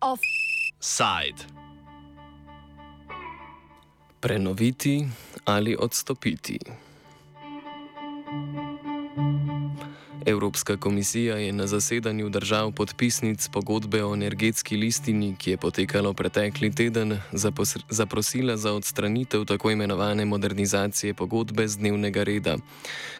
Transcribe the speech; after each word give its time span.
Offside. 0.00 1.44
Prenoviti 4.20 5.08
ali 5.44 5.76
odstopiti. 5.78 6.58
Evropska 10.26 10.76
komisija 10.76 11.36
je 11.36 11.52
na 11.52 11.66
zasedanju 11.66 12.28
držav 12.28 12.72
podpisnic 12.72 13.48
pogodbe 13.48 14.04
o 14.04 14.14
energetski 14.14 14.76
listini, 14.76 15.36
ki 15.38 15.50
je 15.50 15.56
potekalo 15.56 16.12
pretekli 16.12 16.74
teden, 16.74 17.18
zaprosila 17.88 18.56
za 18.56 18.72
odstranitev 18.72 19.44
tako 19.44 19.70
imenovane 19.70 20.24
modernizacije 20.24 21.14
pogodbe 21.14 21.68
z 21.68 21.76
dnevnega 21.76 22.22
reda. 22.22 22.56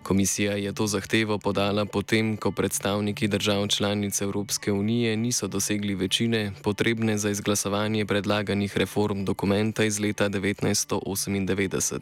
Komisija 0.03 0.53
je 0.53 0.73
to 0.73 0.87
zahtevo 0.87 1.39
podala 1.39 1.85
potem, 1.85 2.37
ko 2.37 2.51
predstavniki 2.51 3.29
držav 3.29 3.69
članic 3.69 4.23
Evropske 4.23 4.73
unije 4.73 5.17
niso 5.17 5.47
dosegli 5.47 5.95
večine, 5.95 6.53
potrebne 6.63 7.19
za 7.19 7.31
izglasovanje 7.31 8.07
predlaganih 8.07 8.77
reform 8.77 9.25
dokumenta 9.25 9.85
iz 9.85 10.01
leta 10.01 10.29
1998. 10.29 11.99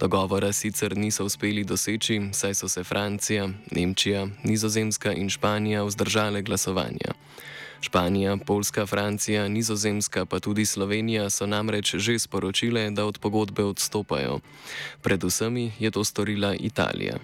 Dogovora 0.00 0.52
sicer 0.52 0.96
niso 0.96 1.24
uspeli 1.24 1.64
doseči, 1.64 2.20
saj 2.32 2.54
so 2.54 2.68
se 2.68 2.84
Francija, 2.84 3.48
Nemčija, 3.70 4.25
Nizozemska 4.44 5.12
in 5.12 5.30
Španija 5.30 5.84
vzdržale 5.84 6.42
glasovanja. 6.42 7.14
Španija, 7.80 8.36
Poljska, 8.36 8.86
Francija, 8.86 9.48
Nizozemska 9.48 10.26
pa 10.26 10.40
tudi 10.40 10.64
Slovenija 10.64 11.30
so 11.30 11.46
namreč 11.46 11.94
že 11.94 12.18
sporočile, 12.18 12.90
da 12.90 13.04
od 13.04 13.18
pogodbe 13.18 13.64
odstopajo. 13.64 14.40
Predvsem 15.02 15.56
je 15.78 15.90
to 15.90 16.04
storila 16.04 16.54
Italija. 16.54 17.18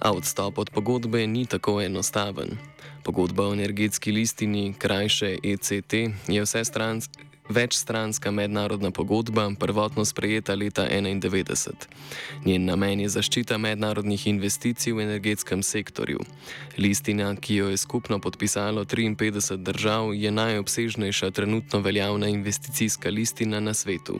A 0.00 0.12
odstop 0.12 0.58
od 0.58 0.70
pogodbe 0.70 1.26
ni 1.26 1.46
tako 1.46 1.80
enostaven. 1.82 2.58
Pogodba 3.02 3.48
o 3.48 3.52
energetski 3.52 4.12
listini, 4.12 4.74
krajše 4.78 5.38
ECT, 5.42 5.92
je 6.28 6.42
vse 6.42 6.64
stranske. 6.64 7.31
Večstranska 7.48 8.30
mednarodna 8.30 8.90
pogodba, 8.90 9.50
prvotno 9.58 10.04
sprejeta 10.04 10.54
leta 10.54 10.86
1991. 10.88 11.72
Njen 12.44 12.64
namen 12.64 13.00
je 13.00 13.08
zaščita 13.08 13.58
mednarodnih 13.58 14.26
investicij 14.26 14.92
v 14.92 15.02
energetskem 15.02 15.62
sektorju. 15.62 16.20
Listina, 16.78 17.34
ki 17.36 17.54
jo 17.54 17.68
je 17.68 17.76
skupno 17.76 18.18
podpisalo 18.18 18.84
53 18.84 19.56
držav, 19.56 20.14
je 20.14 20.30
najobsežnejša 20.30 21.30
trenutno 21.30 21.80
veljavna 21.80 22.28
investicijska 22.28 23.10
listina 23.10 23.60
na 23.60 23.74
svetu. 23.74 24.18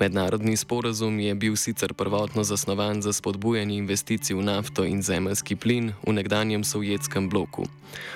Mednarodni 0.00 0.56
sporazum 0.56 1.20
je 1.20 1.34
bil 1.34 1.56
sicer 1.56 1.94
prvotno 1.94 2.44
zasnovan 2.44 3.02
za 3.02 3.12
spodbujanje 3.12 3.76
investicij 3.76 4.36
v 4.36 4.42
nafto 4.42 4.84
in 4.84 5.02
zemljski 5.02 5.56
plin 5.56 5.92
v 6.06 6.12
nekdanjem 6.12 6.64
sovjetskem 6.64 7.28
bloku. 7.28 7.64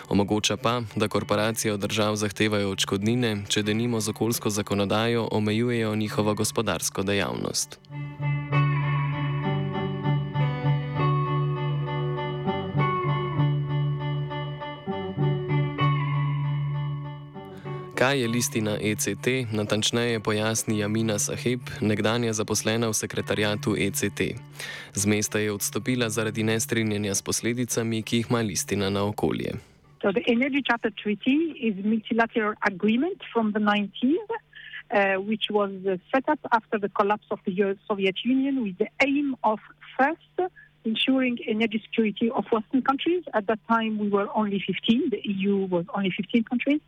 Omogoča 0.09 0.57
pa, 0.57 0.83
da 0.95 1.09
korporacije 1.09 1.73
od 1.73 1.81
držav 1.81 2.17
zahtevajo 2.17 2.71
odškodnine, 2.71 3.45
če 3.49 3.63
denimo 3.63 4.01
z 4.01 4.09
okoljsko 4.09 4.26
okoljsko 4.27 4.51
zakonodajo 4.51 5.29
omejujejo 5.33 5.97
njihovo 5.97 6.35
gospodarsko 6.35 7.03
dejavnost. 7.03 7.79
Kaj 17.95 18.21
je 18.21 18.29
listina 18.29 18.79
ECT, 18.83 19.53
natančneje 19.53 20.21
pojasni 20.21 20.79
Jamina 20.79 21.19
Saheb, 21.19 21.61
nekdanja 21.81 22.33
zaposlena 22.33 22.89
v 22.89 22.95
sekretarijatu 22.95 23.77
ECT. 23.79 24.21
Z 24.95 25.07
mesta 25.07 25.39
je 25.39 25.53
odstopila 25.53 26.11
zaradi 26.11 26.43
nestrinjanja 26.43 27.15
s 27.15 27.23
posledicami, 27.23 28.03
ki 28.03 28.17
jih 28.17 28.27
ima 28.31 28.41
listina 28.41 28.91
na 28.91 29.05
okolje. 29.05 29.76
So 30.03 30.13
the 30.13 30.23
Energy 30.29 30.63
Charter 30.63 30.91
Treaty 30.91 31.57
is 31.61 31.85
a 31.85 31.89
multilateral 31.89 32.55
agreement 32.67 33.23
from 33.33 33.53
the 33.53 33.61
90s, 33.61 34.17
uh, 34.91 35.21
which 35.21 35.47
was 35.51 35.71
set 36.15 36.29
up 36.29 36.39
after 36.53 36.79
the 36.79 36.89
collapse 36.91 37.27
of 37.31 37.41
the 37.47 37.77
Soviet 37.89 38.17
Union 38.25 38.63
with 38.63 38.79
the 38.79 38.89
aim 39.03 39.37
of 39.43 39.59
first 39.99 40.53
ensuring 40.87 41.39
energy 41.47 41.83
security 41.87 42.31
of 42.31 42.45
Western 42.51 42.83
countries. 42.83 43.23
At 43.35 43.47
that 43.49 43.61
time, 43.69 43.99
we 43.99 44.09
were 44.09 44.29
only 44.35 44.63
15. 44.67 45.11
The 45.11 45.21
EU 45.25 45.67
was 45.67 45.85
only 45.95 46.13
15 46.17 46.45
countries, 46.45 46.81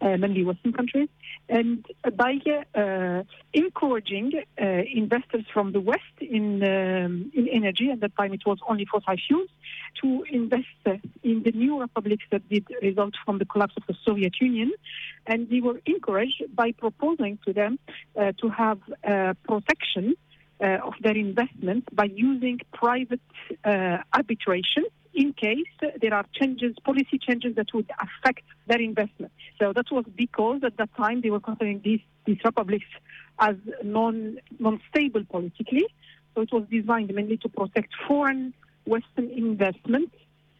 uh, 0.00 0.16
mainly 0.22 0.44
Western 0.44 0.72
countries. 0.72 1.08
And 1.48 1.84
by 2.14 2.32
uh, 2.46 3.22
encouraging 3.54 4.32
uh, 4.60 4.64
investors 5.02 5.44
from 5.52 5.72
the 5.72 5.80
West 5.80 6.16
in, 6.20 6.62
um, 6.62 7.32
in 7.34 7.48
energy, 7.48 7.90
at 7.90 8.00
that 8.00 8.14
time 8.16 8.32
it 8.34 8.44
was 8.44 8.58
only 8.68 8.84
fossil 8.84 9.16
fuels, 9.26 9.48
to 10.02 10.24
invest 10.30 10.66
in 11.22 11.42
the 11.42 11.52
new 11.52 11.80
republics 11.80 12.24
that 12.30 12.46
did 12.48 12.66
result 12.82 13.14
from 13.24 13.38
the 13.38 13.46
collapse 13.46 13.74
of 13.76 13.84
the 13.88 13.96
Soviet 14.04 14.34
Union. 14.40 14.70
And 15.26 15.48
we 15.50 15.60
were 15.60 15.80
encouraged 15.86 16.42
by 16.54 16.72
proposing 16.72 17.38
to 17.46 17.52
them 17.52 17.78
uh, 18.16 18.32
to 18.40 18.48
have 18.50 18.78
uh, 19.06 19.34
protection 19.44 20.14
of 20.60 20.94
their 21.00 21.16
investment 21.16 21.84
by 21.94 22.04
using 22.04 22.60
private 22.72 23.20
uh, 23.64 23.98
arbitration 24.12 24.84
in 25.14 25.32
case 25.32 25.66
there 26.00 26.14
are 26.14 26.24
changes, 26.32 26.76
policy 26.84 27.18
changes 27.18 27.56
that 27.56 27.66
would 27.74 27.90
affect 28.00 28.44
their 28.66 28.80
investment. 28.80 29.32
So 29.58 29.72
that 29.72 29.86
was 29.90 30.04
because 30.16 30.60
at 30.64 30.76
that 30.76 30.94
time 30.96 31.22
they 31.22 31.30
were 31.30 31.40
considering 31.40 31.80
these, 31.82 32.00
these 32.24 32.38
republics 32.44 32.86
as 33.40 33.56
non, 33.82 34.38
non-stable 34.58 35.24
politically. 35.30 35.86
So 36.34 36.42
it 36.42 36.52
was 36.52 36.64
designed 36.70 37.12
mainly 37.12 37.36
to 37.38 37.48
protect 37.48 37.92
foreign 38.06 38.54
Western 38.84 39.30
investment 39.30 40.12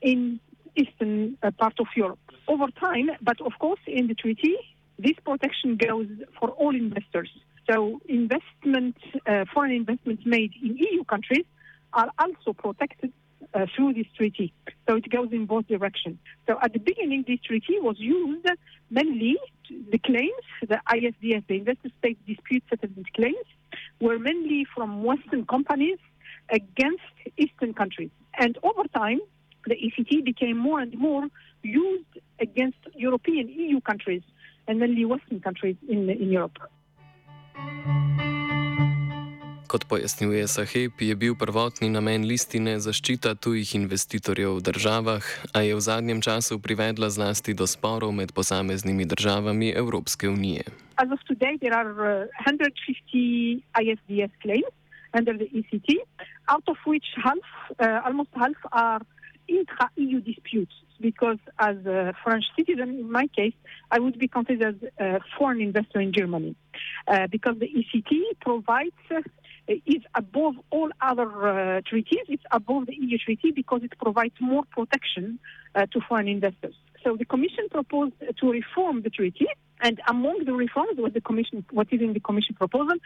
in 0.03 0.41
eastern 0.75 1.38
uh, 1.42 1.50
part 1.53 1.75
of 1.78 1.86
Europe. 1.97 2.19
Over 2.47 2.66
time, 2.80 3.10
but 3.20 3.41
of 3.41 3.53
course 3.59 3.80
in 3.86 4.06
the 4.09 4.15
treaty, 4.15 4.56
this 4.98 5.16
protection 5.25 5.76
goes 5.76 6.09
for 6.41 6.50
all 6.50 6.75
investors. 6.75 7.30
So 7.71 8.01
investment, 8.09 8.97
uh, 9.27 9.45
foreign 9.53 9.73
investments 9.73 10.23
made 10.25 10.53
in 10.62 10.77
EU 10.77 11.05
countries 11.05 11.45
are 11.93 12.11
also 12.19 12.53
protected 12.53 13.12
uh, 13.55 13.67
through 13.75 13.95
this 13.95 14.06
treaty. 14.17 14.53
So 14.89 14.97
it 14.97 15.09
goes 15.11 15.29
in 15.33 15.47
both 15.47 15.67
directions. 15.69 16.19
So 16.47 16.59
at 16.62 16.73
the 16.73 16.78
beginning, 16.78 17.25
this 17.27 17.41
treaty 17.41 17.78
was 17.81 17.97
used 17.99 18.47
mainly 18.91 19.37
the 19.91 19.99
claims, 19.99 20.45
the 20.67 20.81
ISDS, 20.89 21.47
the 21.47 21.57
Investor 21.57 21.91
State 21.99 22.19
Dispute 22.27 22.65
Settlement 22.71 23.07
claims, 23.15 23.47
were 24.01 24.19
mainly 24.19 24.67
from 24.75 25.03
Western 25.03 25.45
companies 25.47 25.99
against 26.51 27.03
Eastern 27.37 27.75
countries. 27.75 28.11
And 28.39 28.57
over 28.62 28.84
time, 28.95 29.21
the 29.67 29.75
ECT 29.75 30.25
became 30.25 30.57
more 30.57 30.81
and 30.81 30.97
more 30.97 31.28
used 31.62 32.19
against 32.41 32.78
European 32.95 33.49
EU 33.49 33.81
countries 33.81 34.23
and 34.67 34.78
mainly 34.78 35.05
Western 35.05 35.41
countries 35.41 35.77
in, 35.89 36.09
in 36.09 36.31
Europe. 36.31 36.59
Kot 39.69 39.85
pojasnjuje 39.85 40.49
Saheb, 40.49 40.97
je 40.97 41.15
bil 41.15 41.35
prvotni 41.37 41.91
namen 41.93 42.25
listine 42.25 42.79
zaščita 42.81 43.35
tujih 43.37 43.75
investitorjev 43.77 44.57
v 44.57 44.65
državah, 44.65 45.25
a 45.53 45.61
je 45.61 45.77
v 45.77 45.83
zadnjem 45.85 46.23
času 46.25 46.57
privedla 46.57 47.11
zlasti 47.13 47.53
do 47.53 47.69
sporov 47.69 48.17
med 48.17 48.33
posameznimi 48.33 49.05
državami 49.05 49.69
Evropske 49.77 50.29
unije. 50.29 50.65
As 50.97 51.13
of 51.13 51.21
today, 51.29 51.61
there 51.61 51.77
are 51.77 51.93
uh, 52.25 52.49
150 52.49 53.61
ISDS 53.77 54.33
claims 54.41 54.73
under 55.13 55.37
the 55.37 55.53
ECT, 55.53 56.01
out 56.49 56.65
of 56.69 56.77
which 56.89 57.13
half, 57.21 57.45
uh, 57.77 58.01
almost 58.09 58.33
half, 58.33 58.57
are 58.73 59.05
intra-EU 59.48 60.20
disputes. 60.20 60.72
Because 61.00 61.38
as 61.59 61.76
a 61.86 62.12
French 62.25 62.44
citizen, 62.56 62.88
in 62.91 63.10
my 63.10 63.28
case, 63.28 63.54
I 63.91 64.00
would 64.00 64.19
be 64.19 64.26
considered 64.26 64.91
a 64.98 65.21
foreign 65.39 65.60
investor 65.60 66.00
in 66.00 66.12
Germany. 66.12 66.56
Uh, 67.06 67.27
because 67.28 67.56
the 67.59 67.66
ECT 67.66 68.10
provides 68.41 68.92
uh, 69.10 69.21
is 69.68 70.03
above 70.15 70.54
all 70.71 70.91
other 71.00 71.48
uh, 71.48 71.80
treaties. 71.86 72.24
It's 72.28 72.42
above 72.50 72.86
the 72.86 72.95
EU 72.95 73.18
treaty 73.18 73.50
because 73.50 73.83
it 73.83 73.92
provides 73.98 74.34
more 74.41 74.65
protection 74.71 75.39
uh, 75.74 75.86
to 75.92 76.01
foreign 76.09 76.28
investors. 76.28 76.74
So 77.04 77.16
the 77.16 77.24
Commission 77.24 77.68
proposed 77.71 78.15
to 78.41 78.51
reform 78.51 79.03
the 79.03 79.10
treaty, 79.10 79.47
and 79.80 80.01
among 80.09 80.45
the 80.45 80.53
reforms, 80.53 80.98
what 80.98 81.15
the 81.15 81.21
Commission, 81.21 81.65
what 81.71 81.89
is 81.92 82.01
in 82.01 82.13
the 82.13 82.21
Commission 82.21 82.54
proposal, 82.54 82.97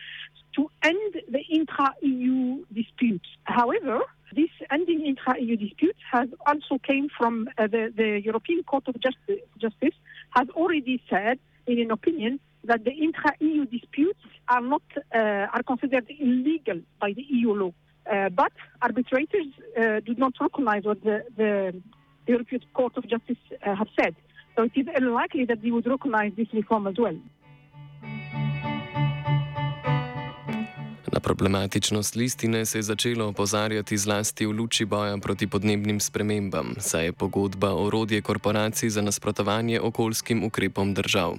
to 0.57 0.71
end 0.83 1.23
the 1.29 1.41
intra-EU 1.51 2.65
disputes. 2.73 3.29
However, 3.45 4.01
this 4.35 4.51
ending 4.71 5.05
intra-EU 5.07 5.57
disputes 5.57 5.99
has 6.11 6.29
also 6.47 6.79
came 6.79 7.09
from 7.17 7.49
uh, 7.59 7.67
the, 7.67 7.93
the 7.95 8.21
European 8.25 8.63
Court 8.63 8.89
of 8.89 8.95
Justice, 9.01 9.45
Justice 9.59 9.95
has 10.31 10.49
already 10.51 11.03
said 11.11 11.39
in 11.67 11.79
an 11.79 11.91
opinion 11.91 12.41
that 12.65 12.85
the 12.85 12.93
intra-EU 12.93 13.67
disputes 13.67 14.21
are 14.49 14.61
not 14.61 14.83
uh, 15.15 15.19
are 15.53 15.63
considered 15.63 16.07
illegal 16.19 16.81
by 17.01 17.13
the 17.13 17.25
EU 17.29 17.53
law. 17.53 17.73
Uh, 18.11 18.29
but 18.31 18.53
arbitrators 18.81 19.47
uh, 19.79 20.01
do 20.01 20.15
not 20.17 20.33
recognize 20.41 20.85
what 20.85 21.03
the, 21.03 21.25
the, 21.37 21.81
European 22.27 22.63
Court 22.73 22.97
of 22.97 23.09
Justice 23.09 23.37
uh, 23.67 23.75
have 23.75 23.89
said. 24.01 24.15
So 24.63 24.69
it 24.77 24.81
is 24.81 24.87
unlikely 24.95 25.45
that 25.47 25.61
they 25.61 25.73
would 25.73 25.87
recognize 25.89 26.31
this 26.37 26.47
reform 26.53 26.87
as 26.87 26.95
well. 26.97 27.19
Na 31.11 31.21
problematičnost 31.21 32.15
listine 32.15 32.67
se 32.67 32.79
je 32.79 32.83
začelo 32.83 33.27
opozarjati 33.27 33.99
zlasti 33.99 34.47
v 34.47 34.51
luči 34.51 34.85
boja 34.85 35.19
proti 35.19 35.47
podnebnim 35.47 36.01
spremembam, 36.01 36.75
saj 36.79 37.05
je 37.05 37.13
pogodba 37.13 37.75
orodje 37.75 38.21
korporacij 38.23 38.91
za 38.91 39.03
nasprotovanje 39.03 39.81
okoljskim 39.81 40.45
ukrepom 40.45 40.95
držav. 40.95 41.35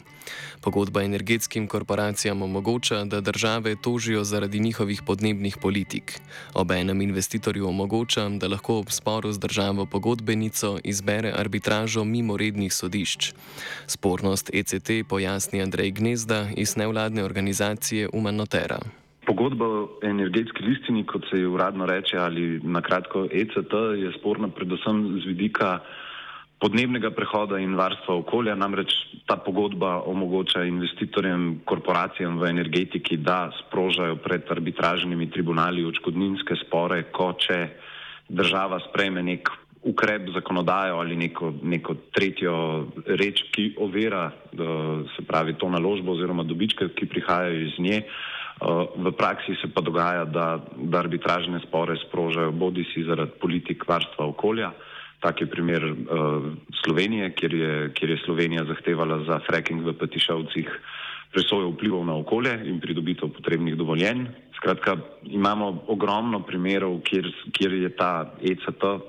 Pogodba 0.62 1.04
energetskim 1.04 1.68
korporacijam 1.68 2.42
omogoča, 2.42 3.04
da 3.04 3.21
države 3.21 3.75
tožijo 3.75 4.24
zaradi 4.24 4.60
njihovih 4.60 5.01
podnebnih 5.01 5.57
politik. 5.57 6.19
Obenem 6.54 7.01
investitorju 7.01 7.68
omogoča, 7.68 8.30
da 8.30 8.48
lahko 8.48 8.77
ob 8.77 8.92
sporu 8.92 9.31
z 9.31 9.39
državo 9.39 9.86
pogodbenico 9.86 10.80
izbere 10.83 11.33
arbitražo 11.38 12.04
mimo 12.04 12.38
rednih 12.38 12.74
sodišč. 12.74 13.33
Spornost 13.88 14.50
ECT 14.54 14.89
pojasni 15.09 15.62
Andrej 15.62 15.92
Gnezda 15.92 16.50
iz 16.56 16.75
nevladne 16.77 17.24
organizacije 17.24 18.09
Umanotera. 18.13 19.02
Pogodba 19.25 19.65
o 19.65 19.89
energetski 20.03 20.63
listini, 20.63 21.05
kot 21.07 21.23
se 21.29 21.39
je 21.39 21.47
uradno 21.47 21.85
reče, 21.85 22.17
ali 22.17 22.59
na 22.63 22.81
kratko 22.81 23.25
ECT, 23.31 23.73
je 23.97 24.11
sporna 24.19 24.49
predvsem 24.51 25.21
z 25.23 25.27
vidika 25.31 25.79
podnebnega 26.59 27.11
prehoda 27.11 27.59
in 27.59 27.75
varstva 27.75 28.15
okolja. 28.19 28.55
Namreč 28.55 28.91
ta 29.27 29.35
pogodba 29.35 30.01
omogoča 30.07 30.63
investitorjem, 30.67 31.63
korporacijam 31.67 32.39
v 32.39 32.51
energetiki, 32.51 33.17
da 33.17 33.49
sprožajo 33.63 34.19
pred 34.23 34.47
arbitražnimi 34.51 35.31
tribunali 35.31 35.85
očkodninske 35.87 36.59
spore, 36.65 37.03
ko 37.11 37.33
če 37.39 37.59
država 38.29 38.79
sprejme 38.89 39.23
nek 39.23 39.51
ukrep 39.83 40.29
zakonodajo 40.31 40.99
ali 40.99 41.15
neko, 41.19 41.51
neko 41.63 41.95
tretjo 42.15 42.53
reč, 43.19 43.43
ki 43.51 43.73
ovira, 43.83 44.29
se 45.15 45.25
pravi, 45.27 45.57
to 45.59 45.69
naložbo 45.69 46.15
oziroma 46.15 46.43
dobičke, 46.47 46.87
ki 46.95 47.11
prihajajo 47.11 47.59
iz 47.67 47.79
nje. 47.79 48.03
V 48.95 49.12
praksi 49.12 49.56
se 49.60 49.68
pa 49.68 49.81
dogaja, 49.81 50.25
da, 50.25 50.60
da 50.75 51.00
arbitražne 51.04 51.60
spore 51.68 51.98
sprožajo 52.07 52.51
bodi 52.51 52.86
si 52.94 53.04
zaradi 53.04 53.36
politik 53.42 53.83
varstva 53.88 54.25
okolja, 54.25 54.71
tak 55.19 55.42
je 55.42 55.48
primer 55.48 55.83
uh, 55.83 55.95
Slovenije, 56.83 57.31
kjer 57.36 57.54
je, 57.54 57.74
kjer 57.95 58.10
je 58.10 58.24
Slovenija 58.25 58.63
zahtevala 58.68 59.24
za 59.27 59.39
fracking 59.48 59.83
v 59.83 59.95
Petišovcih 60.00 60.69
presojo 61.33 61.71
vplivov 61.74 62.06
na 62.06 62.15
okolje 62.19 62.54
in 62.69 62.80
pridobitev 62.80 63.31
potrebnih 63.33 63.75
dovoljenj. 63.75 64.27
Skratka, 64.60 64.98
imamo 65.24 65.83
ogromno 65.88 66.44
primerov, 66.45 67.01
kjer, 67.07 67.31
kjer 67.51 67.74
je 67.74 67.89
ta 67.95 68.36
ECT 68.39 68.83
uh, 68.83 69.00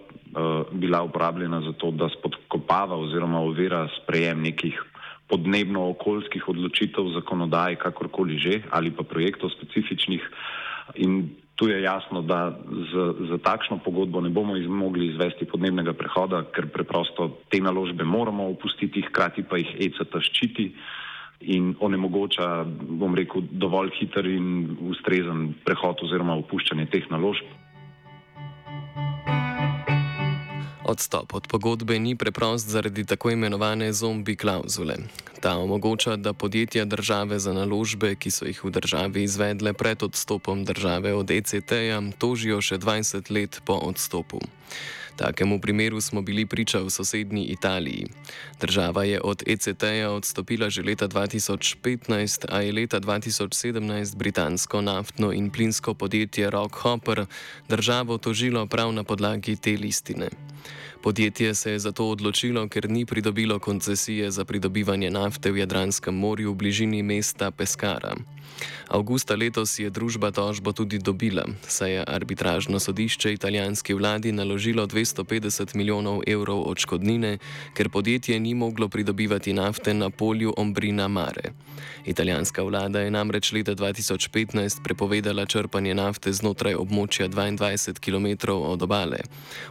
bila 0.72 1.02
uporabljena 1.02 1.60
za 1.60 1.74
to, 1.78 1.90
da 1.90 2.08
spodkopava 2.14 2.96
oziroma 2.96 3.42
ovira 3.42 3.88
sprejem 4.02 4.42
nekih 4.42 4.80
podnebno-okoljskih 5.34 6.46
odločitev, 6.46 7.10
zakonodaj, 7.18 7.80
kakorkoli 7.82 8.38
že, 8.38 8.62
ali 8.70 8.94
pa 8.94 9.02
projektov 9.02 9.50
specifičnih. 9.50 10.22
In 11.02 11.34
tu 11.58 11.68
je 11.68 11.82
jasno, 11.82 12.22
da 12.22 12.54
z, 12.90 12.92
z 13.30 13.38
takšno 13.42 13.78
pogodbo 13.82 14.20
ne 14.20 14.30
bomo 14.30 14.56
iz, 14.56 14.66
mogli 14.66 15.10
izvesti 15.10 15.46
podnebnega 15.46 15.94
prehoda, 15.98 16.44
ker 16.54 16.70
preprosto 16.70 17.42
te 17.50 17.58
naložbe 17.62 18.04
moramo 18.04 18.46
opustiti, 18.50 19.02
hkrati 19.10 19.42
pa 19.42 19.58
jih 19.58 19.74
ECT 19.88 20.14
ščiti 20.30 20.70
in 21.50 21.74
onemogoča, 21.80 22.64
bom 22.98 23.14
rekel, 23.14 23.46
dovolj 23.50 23.90
hiter 23.98 24.26
in 24.30 24.76
ustrezen 24.90 25.52
prehod 25.66 26.02
oziroma 26.06 26.38
opuščanje 26.42 26.86
teh 26.94 27.10
naložb. 27.10 27.46
Odstop 30.84 31.34
od 31.34 31.46
pogodbe 31.46 31.98
ni 31.98 32.16
preprost 32.16 32.68
zaradi 32.68 33.04
tako 33.04 33.30
imenovane 33.30 33.92
zombi 33.92 34.36
klauzule. 34.36 34.96
Ta 35.40 35.56
omogoča, 35.56 36.16
da 36.16 36.32
podjetja 36.32 36.84
države 36.84 37.38
za 37.38 37.52
naložbe, 37.52 38.14
ki 38.14 38.30
so 38.30 38.44
jih 38.44 38.64
v 38.64 38.70
državi 38.70 39.22
izvedle 39.22 39.72
pred 39.72 40.02
odstopom 40.02 40.64
države 40.64 41.14
od 41.14 41.30
ECT-ja, 41.30 42.02
tožijo 42.18 42.60
še 42.60 42.78
20 42.78 43.30
let 43.30 43.60
po 43.64 43.80
odstopu. 43.80 44.40
Takemu 45.16 45.60
primeru 45.60 46.00
smo 46.00 46.22
bili 46.22 46.46
priča 46.46 46.78
v 46.78 46.90
sosednji 46.90 47.44
Italiji. 47.44 48.06
Država 48.60 49.04
je 49.04 49.20
od 49.20 49.42
ECT-ja 49.46 50.10
odstopila 50.10 50.70
že 50.70 50.82
leta 50.82 51.08
2015, 51.08 52.46
a 52.48 52.60
je 52.60 52.72
leta 52.72 53.00
2017 53.00 54.16
britansko 54.16 54.80
naftno 54.80 55.32
in 55.32 55.50
plinsko 55.50 55.94
podjetje 55.94 56.50
Rockhopper 56.50 57.26
državo 57.68 58.18
tožilo 58.18 58.66
prav 58.66 58.92
na 58.92 59.04
podlagi 59.04 59.56
te 59.56 59.70
listine. 59.70 60.28
Podjetje 61.04 61.54
se 61.54 61.70
je 61.70 61.78
zato 61.78 62.06
odločilo, 62.08 62.68
ker 62.68 62.88
ni 62.90 63.04
pridobilo 63.04 63.58
koncesije 63.58 64.30
za 64.30 64.44
pridobivanje 64.44 65.10
nafte 65.10 65.52
v 65.52 65.60
Jadranskem 65.60 66.14
morju 66.16 66.52
v 66.52 66.56
bližini 66.56 67.02
mesta 67.02 67.50
Pescara. 67.50 68.16
Augusta 68.88 69.34
letos 69.34 69.78
je 69.78 69.90
družba 69.90 70.30
tožbo 70.30 70.72
tudi 70.72 70.98
dobila, 70.98 71.44
saj 71.68 71.92
je 71.92 72.04
arbitražno 72.06 72.80
sodišče 72.80 73.32
italijanski 73.32 73.94
vladi 73.94 74.32
naložilo 74.32 74.86
250 74.86 75.74
milijonov 75.74 76.22
evrov 76.26 76.68
odškodnine, 76.68 77.38
ker 77.74 77.88
podjetje 77.88 78.40
ni 78.40 78.54
moglo 78.54 78.88
pridobivati 78.88 79.52
nafte 79.52 79.94
na 79.94 80.10
polju 80.10 80.54
Ombrina 80.56 81.08
Mare. 81.08 81.52
Italijanska 82.04 82.62
vlada 82.62 83.00
je 83.00 83.10
namreč 83.10 83.52
leta 83.52 83.74
2015 83.74 84.82
prepovedala 84.84 85.46
črpanje 85.46 85.94
nafte 85.94 86.32
znotraj 86.32 86.74
območja 86.74 87.28
22 87.28 87.98
km 88.00 88.52
od 88.52 88.82
obale. 88.82 89.18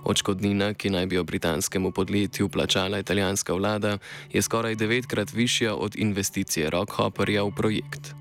Odškodnina, 0.03 0.73
ki 0.73 0.89
naj 0.89 1.05
bi 1.05 1.15
jo 1.15 1.22
britanskemu 1.23 1.91
podjetju 1.91 2.49
plačala 2.49 2.99
italijanska 2.99 3.53
vlada, 3.53 3.97
je 4.33 4.41
skoraj 4.41 4.75
devetkrat 4.75 5.33
višja 5.33 5.75
od 5.75 5.95
investicije 5.95 6.69
Rockhopperja 6.69 7.43
v 7.43 7.51
projekt. 7.51 8.15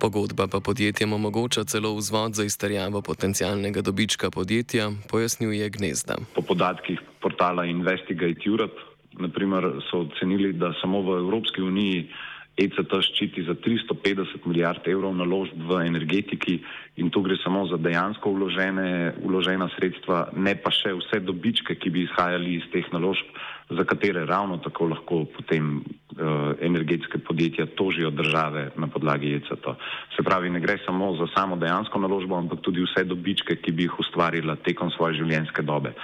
Pogodba 0.00 0.46
pa 0.50 0.60
podjetjem 0.60 1.12
omogoča 1.12 1.64
celo 1.64 1.94
vzvod 1.94 2.34
za 2.34 2.44
izterjavo 2.44 3.02
potencijalnega 3.02 3.80
dobička 3.80 4.30
podjetja, 4.30 4.90
pojasnjuje 5.10 5.68
Gnezda. 5.70 6.16
Po 6.34 6.42
podatkih 6.42 7.00
portala 7.20 7.64
Investigate 7.64 8.42
Europe 8.46 8.92
naprimer, 9.18 9.64
so 9.90 10.00
ocenili, 10.06 10.52
da 10.52 10.72
samo 10.80 11.02
v 11.02 11.18
Evropski 11.18 11.62
uniji 11.62 12.08
ECT 12.56 12.92
ščiti 13.00 13.46
za 13.46 13.54
350 13.56 14.44
milijard 14.44 14.84
evrov 14.88 15.14
naložb 15.16 15.56
v 15.56 15.80
energetiki 15.86 16.58
in 17.00 17.08
tu 17.08 17.22
gre 17.24 17.38
samo 17.40 17.64
za 17.70 17.78
dejansko 17.80 18.28
vložene, 18.28 19.14
vložena 19.24 19.70
sredstva, 19.72 20.28
ne 20.36 20.52
pa 20.60 20.68
še 20.68 20.92
vse 20.98 21.22
dobičke, 21.24 21.78
ki 21.80 21.90
bi 21.90 22.04
izhajali 22.04 22.58
iz 22.60 22.66
teh 22.74 22.84
naložb, 22.92 23.24
za 23.72 23.84
katere 23.88 24.26
ravno 24.28 24.58
tako 24.60 24.90
lahko 24.92 25.22
potem 25.32 25.80
uh, 25.80 26.52
energetske 26.60 27.22
podjetja 27.24 27.66
tožijo 27.72 28.10
države 28.12 28.68
na 28.76 28.86
podlagi 28.92 29.32
ECT. 29.38 29.70
Se 30.16 30.22
pravi, 30.22 30.50
ne 30.52 30.60
gre 30.60 30.76
samo 30.84 31.14
za 31.16 31.30
samo 31.32 31.56
dejansko 31.56 32.04
naložbo, 32.04 32.36
ampak 32.36 32.60
tudi 32.60 32.84
vse 32.84 33.06
dobičke, 33.08 33.56
ki 33.64 33.72
bi 33.72 33.88
jih 33.88 33.96
ustvarila 34.04 34.60
tekom 34.60 34.92
svoje 34.92 35.22
življenjske 35.22 35.64
dobe. 35.64 35.96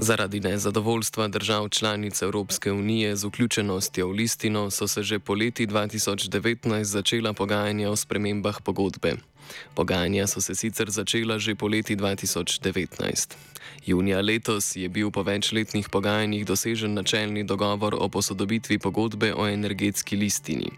Zaradi 0.00 0.40
nezadovoljstva 0.40 1.28
držav 1.28 1.68
članic 1.68 2.22
Evropske 2.22 2.72
unije 2.72 3.16
z 3.16 3.24
vključenostjo 3.24 4.08
v 4.08 4.10
listino 4.10 4.70
so 4.70 4.88
se 4.88 5.02
že 5.02 5.18
poleti 5.18 5.66
2019 5.66 6.82
začela 6.82 7.32
pogajanja 7.32 7.90
o 7.90 7.96
spremembah 7.96 8.60
pogodbe. 8.64 9.16
Pogajanja 9.74 10.26
so 10.26 10.40
se 10.40 10.54
sicer 10.54 10.90
začela 10.90 11.38
že 11.38 11.54
poleti 11.54 11.96
2019. 11.96 13.36
Junija 13.86 14.20
letos 14.20 14.76
je 14.76 14.88
bil 14.88 15.10
po 15.10 15.22
večletnih 15.22 15.88
pogajanjih 15.88 16.46
dosežen 16.46 16.94
načelni 16.94 17.44
dogovor 17.44 17.94
o 18.00 18.08
posodobitvi 18.08 18.78
pogodbe 18.78 19.34
o 19.34 19.48
energetski 19.48 20.16
listini. 20.16 20.70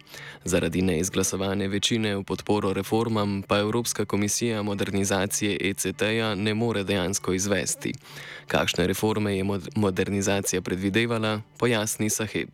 Zaradi 0.44 0.82
neizglasovane 0.82 1.68
večine 1.68 2.16
v 2.16 2.24
podporo 2.24 2.72
reformam 2.72 3.42
pa 3.42 3.58
Evropska 3.58 4.04
komisija 4.04 4.62
modernizacije 4.62 5.56
ECT-ja 5.60 6.34
ne 6.34 6.54
more 6.54 6.84
dejansko 6.84 7.32
izvesti. 7.32 7.92
Kakšne 8.46 8.86
reforme 8.86 9.36
je 9.36 9.44
modernizacija 9.76 10.62
predvidevala, 10.62 11.40
pojasni 11.58 12.10
Saheb. 12.10 12.48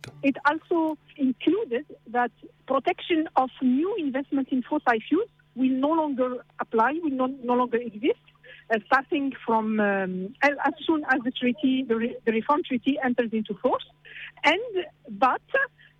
Protection 2.67 3.27
of 3.35 3.51
new 3.61 3.93
investment 4.05 4.51
in 4.51 4.61
fossil 4.69 4.99
fuels 5.09 5.29
will 5.57 5.77
no 5.87 5.89
longer 5.89 6.29
apply, 6.59 6.91
will 7.03 7.17
no, 7.21 7.27
no 7.43 7.55
longer 7.61 7.77
exist. 7.77 8.25
uh, 8.69 8.79
starting 8.85 9.33
from 9.45 9.79
um, 9.79 10.33
as 10.41 10.73
soon 10.85 11.03
as 11.09 11.19
the 11.23 11.31
treaty, 11.31 11.85
the, 11.87 11.95
re- 11.95 12.17
the, 12.25 12.31
reform 12.31 12.61
treaty 12.67 12.97
enters 13.03 13.31
into 13.31 13.53
force. 13.55 13.85
And 14.43 14.85
but 15.09 15.41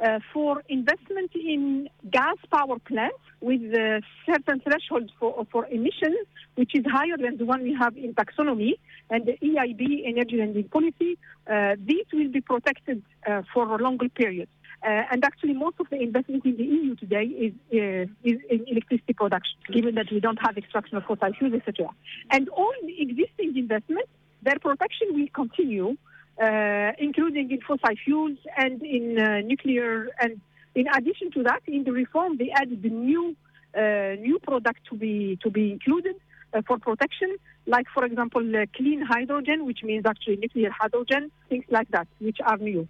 uh, 0.04 0.20
for 0.34 0.64
investment 0.70 1.32
in 1.34 1.90
gas 2.12 2.38
power 2.52 2.78
plants 2.80 3.18
with 3.42 3.62
a 3.62 4.02
certain 4.26 4.60
threshold 4.62 5.12
for, 5.20 5.46
for 5.52 5.66
emissions, 5.68 6.18
which 6.56 6.76
is 6.76 6.86
higher 6.86 7.18
than 7.18 7.38
the 7.38 7.46
one 7.46 7.64
we 7.64 7.74
have 7.74 7.96
in 7.98 8.14
taxonomy 8.14 8.74
and 9.10 9.26
the 9.26 9.38
EIB 9.44 10.06
energy 10.06 10.38
lending 10.38 10.68
policy, 10.70 11.18
uh, 11.50 11.76
these 11.80 12.06
will 12.14 12.30
be 12.30 12.42
protected 12.42 13.02
uh, 13.26 13.42
for 13.54 13.64
a 13.74 13.78
longer 13.82 14.10
period. 14.10 14.50
Uh, 14.84 15.04
and 15.12 15.24
actually, 15.24 15.54
most 15.54 15.76
of 15.80 15.90
the 15.90 16.00
investment 16.00 16.46
in 16.46 16.56
the 16.56 16.64
EU 16.64 16.96
today 16.96 17.24
is, 17.24 17.54
uh, 17.74 18.06
is 18.24 18.40
in 18.50 18.64
electricity 18.68 19.14
production, 19.14 19.58
given 19.74 19.96
that 19.96 20.06
we 20.12 20.20
don't 20.20 20.40
have 20.40 20.58
extraction 20.58 20.98
of 20.98 21.04
fossil 21.04 21.34
fuels, 21.34 21.54
etc. 21.54 21.90
And 22.32 22.48
all 22.50 22.74
existing 22.86 23.58
investments, 23.58 24.10
their 24.44 24.60
protection 24.60 25.08
will 25.14 25.28
continue, 25.34 25.98
uh, 26.42 26.92
including 27.00 27.52
in 27.52 27.60
fossil 27.62 27.96
fuels 28.04 28.38
and 28.56 28.82
in 28.84 29.18
uh, 29.18 29.40
nuclear. 29.42 30.10
And 30.22 30.40
in 30.76 30.86
addition 30.96 31.32
to 31.32 31.44
that, 31.44 31.62
in 31.66 31.84
the 31.84 31.92
reform, 31.92 32.38
they 32.38 32.52
added 32.52 32.84
the 32.84 32.90
new 32.90 33.36
uh, 33.76 34.16
new 34.20 34.40
product 34.42 34.80
to 34.90 34.96
be 34.96 35.38
to 35.44 35.50
be 35.50 35.72
included 35.72 36.16
uh, 36.54 36.62
for 36.68 36.78
protection, 36.78 37.36
like 37.66 37.88
for 37.94 38.06
example, 38.06 38.42
clean 38.76 39.02
hydrogen, 39.02 39.66
which 39.66 39.80
means 39.84 40.06
actually 40.06 40.38
nuclear 40.38 40.70
hydrogen, 40.70 41.32
things 41.50 41.66
like 41.70 41.90
that, 41.90 42.08
which 42.20 42.38
are 42.46 42.58
new. 42.58 42.88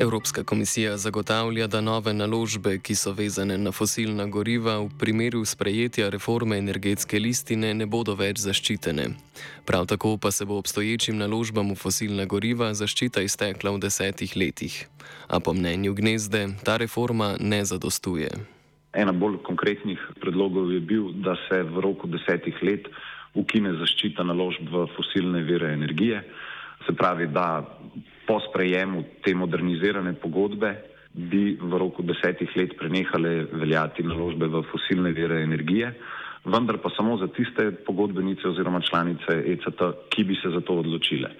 Evropska 0.00 0.44
komisija 0.44 0.96
zagotavlja, 0.96 1.66
da 1.66 1.80
nove 1.80 2.12
naložbe, 2.14 2.78
ki 2.78 2.94
so 2.94 3.12
vezane 3.12 3.58
na 3.58 3.72
fosilna 3.72 4.26
goriva, 4.26 4.78
v 4.78 4.90
primeru 4.98 5.44
sprejetja 5.44 6.10
reforme 6.10 6.58
energetske 6.58 7.18
listine 7.18 7.72
ne 7.74 7.86
bodo 7.86 8.14
več 8.14 8.38
zaščitene. 8.38 9.06
Prav 9.66 9.86
tako 9.90 10.16
pa 10.16 10.30
se 10.30 10.44
bo 10.46 10.58
obstoječim 10.62 11.18
naložbam 11.18 11.72
v 11.72 11.74
fosilna 11.74 12.26
goriva 12.30 12.68
zaščita 12.74 13.24
iztekla 13.26 13.72
v 13.74 13.80
desetih 13.82 14.36
letih. 14.36 14.76
A 15.28 15.40
po 15.40 15.52
mnenju 15.52 15.94
gnezde 15.94 16.46
ta 16.64 16.76
reforma 16.76 17.34
ne 17.40 17.64
zadostuje. 17.64 18.28
Ena 18.94 19.12
bolj 19.12 19.40
konkretnih 19.42 19.98
predlogov 20.20 20.70
je 20.72 20.80
bil, 20.80 21.10
da 21.26 21.34
se 21.48 21.62
v 21.62 21.82
roku 21.82 22.06
desetih 22.06 22.62
let 22.62 22.86
ukine 23.34 23.74
zaščita 23.82 24.22
naložb 24.22 24.70
v 24.70 24.86
fosilne 24.94 25.42
vire 25.42 25.72
energije. 25.74 26.22
Se 26.86 26.94
pravi, 26.94 27.26
da 27.26 27.66
po 28.28 28.36
sprejemu 28.44 29.24
te 29.24 29.32
modernizirane 29.34 30.12
pogodbe 30.20 30.76
bi 31.12 31.56
v 31.56 31.72
roku 31.80 32.04
desetih 32.04 32.52
let 32.56 32.76
prenehale 32.76 33.48
veljati 33.52 34.04
naložbe 34.04 34.46
v 34.52 34.60
fosilne 34.68 35.12
vire 35.16 35.40
energije, 35.42 35.94
vendar 36.44 36.76
pa 36.78 36.92
samo 36.92 37.16
za 37.16 37.26
tiste 37.32 37.72
pogodbenice 37.86 38.48
oziroma 38.48 38.84
članice 38.84 39.32
ECT, 39.32 39.80
ki 40.12 40.24
bi 40.24 40.36
se 40.36 40.52
za 40.52 40.60
to 40.60 40.76
odločile. 40.84 41.32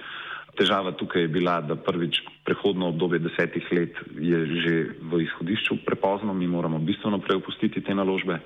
Težava 0.57 0.97
tukaj 0.97 1.23
je 1.23 1.28
bila, 1.28 1.61
da 1.61 1.76
prvič 1.76 2.23
prehodno 2.45 2.88
obdobje 2.88 3.21
desetih 3.23 3.68
let 3.71 3.95
je 4.18 4.38
že 4.64 4.75
v 4.99 5.23
izhodišču 5.28 5.85
prepozno, 5.87 6.35
mi 6.35 6.49
moramo 6.49 6.78
bistveno 6.78 7.21
prej 7.21 7.37
opustiti 7.38 7.85
te 7.85 7.95
naložbe, 7.95 8.40
eh, 8.40 8.42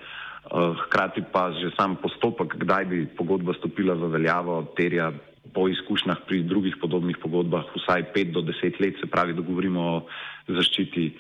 hkrati 0.85 1.23
pa 1.33 1.53
že 1.57 1.71
sam 1.79 1.97
postopek, 1.97 2.59
kdaj 2.59 2.85
bi 2.85 3.07
pogodba 3.07 3.55
stopila 3.55 3.95
v 3.95 4.11
veljavo, 4.19 4.75
terja 4.77 5.13
po 5.55 5.69
izkušnjah 5.69 6.25
pri 6.27 6.43
drugih 6.43 6.77
podobnih 6.81 7.19
pogodbah 7.23 7.69
vsaj 7.77 8.13
5 8.15 8.33
do 8.33 8.41
10 8.41 8.81
let, 8.81 9.01
se 9.01 9.07
pravi, 9.07 9.37
da 9.37 9.45
govorimo 9.45 9.81
o 9.81 10.03
zaščiti 10.49 11.13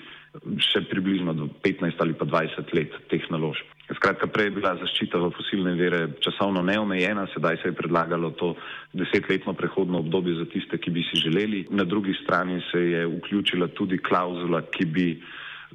še 0.64 0.80
približno 0.88 1.34
do 1.36 1.48
15 1.60 2.00
ali 2.00 2.16
pa 2.16 2.24
20 2.24 2.72
let 2.72 2.96
teh 3.12 3.24
naložb. 3.30 3.68
Skratka, 3.92 4.26
prej 4.32 4.48
je 4.48 4.54
bila 4.56 4.72
zaščita 4.80 5.20
v 5.20 5.28
fosilne 5.36 5.74
vere 5.76 6.00
časovno 6.24 6.62
neomejena, 6.64 7.26
sedaj 7.34 7.60
se 7.60 7.68
je 7.68 7.76
predlagalo 7.76 8.30
to 8.40 8.54
desetletno 8.96 9.52
prehodno 9.52 10.00
obdobje 10.00 10.38
za 10.40 10.46
tiste, 10.48 10.78
ki 10.80 10.90
bi 10.94 11.04
si 11.10 11.20
želeli. 11.20 11.66
Na 11.70 11.84
drugi 11.84 12.14
strani 12.22 12.62
se 12.70 12.80
je 12.80 13.02
vključila 13.18 13.68
tudi 13.76 14.00
klauzula, 14.00 14.62
ki 14.72 14.86
bi 14.86 15.08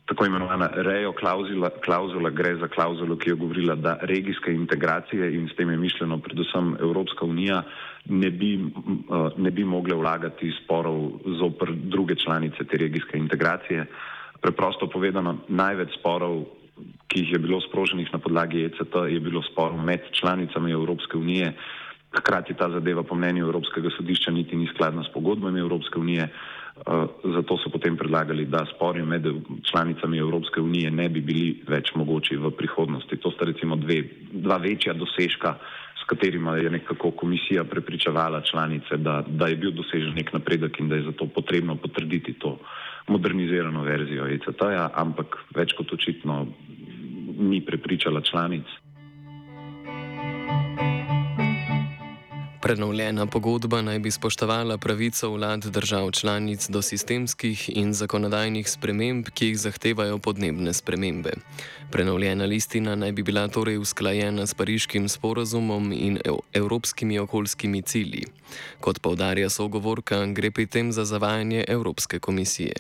tako 0.06 0.26
imenovana 0.26 0.70
rejo 0.88 1.12
klauzula, 1.14 1.70
klauzula 1.84 2.30
gre 2.30 2.56
za 2.58 2.68
klauzulo, 2.68 3.18
ki 3.18 3.30
je 3.30 3.36
govorila, 3.36 3.76
da 3.76 3.98
regijske 4.02 4.54
integracije 4.54 5.30
in 5.36 5.50
s 5.52 5.56
tem 5.58 5.70
je 5.70 5.78
mišljeno 5.78 6.18
predvsem 6.18 6.78
Evropska 6.80 7.26
unija 7.26 7.64
ne 8.10 8.30
bi, 8.32 8.56
uh, 8.58 9.32
ne 9.38 9.52
bi 9.52 9.64
mogle 9.64 9.96
vlagati 9.96 10.52
sporov 10.64 11.12
zopr 11.40 11.72
druge 11.74 12.16
članice 12.16 12.64
te 12.64 12.78
regijske 12.78 13.18
integracije. 13.18 13.86
Preprosto 14.42 14.88
povedano, 14.88 15.38
največ 15.48 15.98
sporov, 16.00 16.46
ki 17.08 17.20
jih 17.20 17.32
je 17.34 17.40
bilo 17.40 17.62
sproženih 17.62 18.10
na 18.14 18.20
podlagi 18.20 18.66
ECT, 18.66 18.96
je 19.10 19.20
bilo 19.20 19.42
sporov 19.42 19.82
med 19.84 20.12
članicami 20.12 20.72
Evropske 20.72 21.18
unije. 21.18 21.54
Hkrati 22.18 22.54
ta 22.54 22.70
zadeva 22.70 23.04
po 23.04 23.16
mnenju 23.16 23.46
Evropskega 23.46 23.90
sodišča 23.98 24.32
niti 24.32 24.56
ni 24.56 24.68
skladna 24.68 25.04
s 25.04 25.14
pogodbami 25.14 25.60
Evropske 25.60 26.00
unije. 26.00 26.30
Zato 27.24 27.58
so 27.58 27.70
potem 27.70 27.98
predlagali, 27.98 28.46
da 28.46 28.66
spori 28.76 29.04
med 29.04 29.26
članicami 29.72 30.18
Evropske 30.18 30.62
unije 30.62 30.92
ne 30.92 31.10
bi 31.10 31.22
bili 31.22 31.64
več 31.68 31.92
mogoči 31.96 32.38
v 32.38 32.52
prihodnosti. 32.52 33.18
To 33.18 33.32
sta 33.32 33.46
recimo 33.46 33.76
dve, 33.76 34.04
dva 34.32 34.58
večja 34.58 34.94
dosežka, 34.94 35.56
s 35.98 36.08
katerima 36.08 36.58
je 36.58 36.70
nekako 36.70 37.12
komisija 37.12 37.64
prepričevala 37.64 38.42
članice, 38.42 38.98
da, 38.98 39.24
da 39.28 39.48
je 39.48 39.56
bil 39.56 39.72
dosežen 39.72 40.14
nek 40.16 40.34
napredek 40.34 40.80
in 40.80 40.90
da 40.90 40.96
je 40.96 41.10
zato 41.10 41.28
potrebno 41.28 41.76
potrditi 41.76 42.34
to 42.34 42.58
modernizirano 43.08 43.84
verzijo 43.84 44.28
ECT-ja, 44.28 44.90
ampak 44.94 45.38
več 45.56 45.74
kot 45.78 45.94
očitno 45.94 46.46
ni 47.38 47.62
prepričala 47.66 48.22
članic. 48.22 48.66
Prenovljena 52.62 53.26
pogodba 53.26 53.82
naj 53.82 54.00
bi 54.00 54.12
spoštovala 54.12 54.78
pravico 54.78 55.30
vlad 55.30 55.66
držav 55.66 56.12
članic 56.12 56.70
do 56.70 56.82
sistemskih 56.82 57.78
in 57.78 57.94
zakonodajnih 57.94 58.70
sprememb, 58.70 59.30
ki 59.34 59.48
jih 59.48 59.60
zahtevajo 59.60 60.18
podnebne 60.18 60.74
spremembe. 60.74 61.32
Prenovljena 61.92 62.46
listina 62.46 62.96
naj 62.96 63.12
bi 63.12 63.24
bila 63.24 63.48
torej 63.48 63.78
usklajena 63.78 64.46
s 64.46 64.54
pariškim 64.54 65.10
sporozumom 65.10 65.92
in 65.92 66.18
evropskimi 66.54 67.20
okoljskimi 67.20 67.82
cilji. 67.82 68.24
Kot 68.82 69.02
povdarja 69.02 69.50
sogovorka, 69.50 70.26
gre 70.26 70.52
pri 70.52 70.66
tem 70.66 70.92
za 70.92 71.06
zavajanje 71.06 71.66
Evropske 71.68 72.20
komisije. 72.20 72.74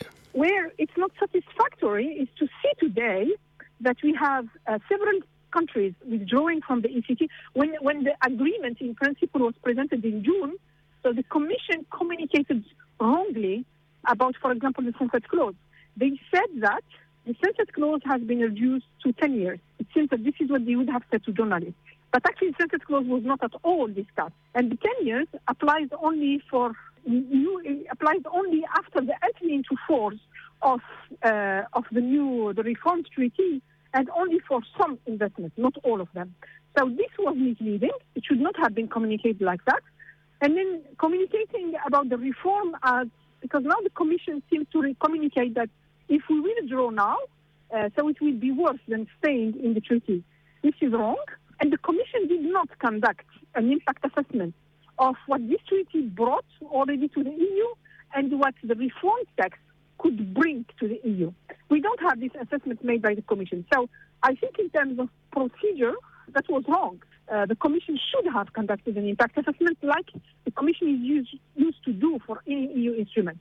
That 3.81 3.98
we 4.01 4.12
have 4.17 4.46
uh, 4.65 4.79
several 4.89 5.22
countries 5.51 5.93
withdrawing 6.05 6.61
from 6.61 6.81
the 6.81 6.89
ECT. 6.89 7.27
When, 7.53 7.75
when 7.81 8.03
the 8.03 8.13
agreement 8.25 8.79
in 8.81 8.95
principle 8.95 9.41
was 9.41 9.53
presented 9.61 10.03
in 10.05 10.23
June, 10.23 10.57
so 11.03 11.13
the 11.13 11.23
Commission 11.23 11.85
communicated 11.91 12.63
wrongly 12.99 13.65
about, 14.07 14.35
for 14.41 14.51
example, 14.51 14.83
the 14.83 14.93
sunset 14.97 15.27
clause. 15.27 15.55
They 15.95 16.19
said 16.33 16.61
that 16.61 16.83
the 17.25 17.35
sunset 17.43 17.73
clause 17.73 18.01
has 18.05 18.21
been 18.21 18.39
reduced 18.39 18.85
to 19.03 19.11
10 19.13 19.33
years. 19.33 19.59
It 19.79 19.87
seems 19.93 20.09
that 20.09 20.23
this 20.23 20.33
is 20.39 20.49
what 20.49 20.65
they 20.65 20.75
would 20.75 20.89
have 20.89 21.03
said 21.11 21.23
to 21.25 21.33
journalists. 21.33 21.75
But 22.11 22.25
actually, 22.25 22.51
the 22.51 22.55
sunset 22.61 22.85
clause 22.85 23.05
was 23.05 23.23
not 23.23 23.43
at 23.43 23.51
all 23.63 23.87
discussed. 23.87 24.33
And 24.55 24.71
the 24.71 24.77
10 24.77 25.05
years 25.05 25.27
applies 25.47 25.89
only 26.01 26.41
for 26.49 26.73
new, 27.05 27.85
applies 27.91 28.21
only 28.31 28.63
after 28.75 29.01
the 29.01 29.13
entry 29.23 29.55
into 29.55 29.75
force 29.87 30.19
of, 30.61 30.79
uh, 31.23 31.63
of 31.73 31.85
the 31.91 32.01
new, 32.01 32.53
the 32.53 32.63
reformed 32.63 33.09
treaty 33.13 33.61
and 33.94 34.10
only 34.15 34.39
for 34.48 34.62
some 34.79 35.00
investments, 35.06 35.56
not 35.58 35.75
all 35.84 36.01
of 36.01 36.08
them. 36.13 36.36
So 36.77 36.89
this 36.89 37.10
was 37.17 37.36
misleading. 37.38 37.91
It 38.15 38.24
should 38.25 38.39
not 38.39 38.56
have 38.62 38.75
been 38.75 38.88
communicated 38.88 39.41
like 39.41 39.63
that. 39.65 39.82
And 40.41 40.56
then 40.56 40.82
communicating 41.00 41.74
about 41.86 42.10
the 42.10 42.17
reform 42.17 42.75
as, 42.84 43.08
because 43.41 43.63
now 43.63 43.77
the 43.84 43.89
Commission 43.89 44.44
seems 44.50 44.67
to 44.74 44.96
communicate 45.03 45.56
that 45.56 45.70
if 46.10 46.22
we 46.29 46.39
withdraw 46.39 46.89
now, 46.89 47.17
uh, 47.75 47.89
so 47.98 48.08
it 48.08 48.22
will 48.22 48.38
be 48.39 48.51
worse 48.51 48.79
than 48.88 49.08
staying 49.20 49.60
in 49.63 49.74
the 49.74 49.82
treaty. 49.82 50.24
This 50.63 50.74
is 50.82 50.94
wrong. 50.94 51.17
And 51.60 51.74
the 51.74 51.77
Commission 51.77 52.27
did 52.27 52.41
not 52.41 52.70
conduct 52.79 53.25
an 53.56 53.72
impact 53.72 54.06
assessment 54.06 54.53
of 55.00 55.15
what 55.25 55.48
this 55.48 55.60
treaty 55.67 56.08
brought 56.08 56.46
already 56.63 57.08
to 57.10 57.24
the 57.24 57.32
EU 57.32 57.65
and 58.13 58.39
what 58.39 58.53
the 58.63 58.75
reform 58.75 59.20
text 59.39 59.60
could 59.97 60.33
bring 60.33 60.65
to 60.79 60.87
the 60.87 60.99
EU. 61.03 61.31
We 61.69 61.81
don't 61.81 61.99
have 62.01 62.19
this 62.19 62.31
assessment 62.39 62.83
made 62.83 63.01
by 63.01 63.15
the 63.15 63.21
Commission. 63.21 63.65
So 63.73 63.89
I 64.23 64.35
think 64.35 64.59
in 64.59 64.69
terms 64.69 64.99
of 64.99 65.09
procedure, 65.31 65.93
that 66.33 66.45
was 66.49 66.63
wrong. 66.67 67.01
Uh, 67.31 67.45
the 67.45 67.55
Commission 67.55 67.99
should 68.09 68.31
have 68.31 68.53
conducted 68.53 68.97
an 68.97 69.07
impact 69.07 69.37
assessment 69.37 69.77
like 69.81 70.07
the 70.45 70.51
Commission 70.51 70.87
is 70.87 70.99
used, 71.01 71.35
used 71.55 71.83
to 71.85 71.91
do 71.91 72.19
for 72.25 72.41
any 72.47 72.71
EU 72.73 72.93
instrument. 72.93 73.37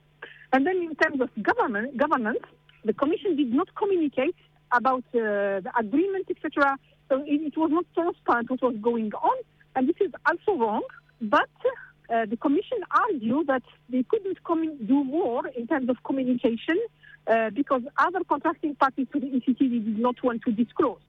And 0.51 0.65
then 0.65 0.77
in 0.77 0.95
terms 0.95 1.21
of 1.21 1.29
government, 1.41 1.97
governance, 1.97 2.43
the 2.83 2.93
Commission 2.93 3.35
did 3.35 3.53
not 3.53 3.73
communicate 3.75 4.35
about 4.71 5.03
uh, 5.13 5.61
the 5.65 5.71
agreement, 5.79 6.27
etc. 6.29 6.77
So 7.09 7.21
it, 7.25 7.41
it 7.41 7.57
was 7.57 7.69
not 7.71 7.85
transparent 7.93 8.49
what 8.49 8.61
was 8.61 8.75
going 8.81 9.11
on, 9.13 9.37
and 9.75 9.87
this 9.87 9.95
is 10.01 10.11
also 10.25 10.59
wrong. 10.59 10.83
But 11.21 11.49
uh, 12.09 12.25
the 12.29 12.37
Commission 12.37 12.79
argued 12.89 13.47
that 13.47 13.63
they 13.89 14.03
couldn't 14.03 14.39
do 14.87 15.03
more 15.03 15.43
in 15.59 15.67
terms 15.67 15.89
of 15.89 15.97
communication 16.03 16.77
uh, 17.27 17.49
because 17.49 17.83
other 17.97 18.23
contracting 18.23 18.75
parties 18.75 19.07
to 19.11 19.19
the 19.19 19.27
ECT 19.27 19.59
did 19.59 19.99
not 19.99 20.15
want 20.23 20.41
to 20.45 20.51
disclose. 20.51 21.01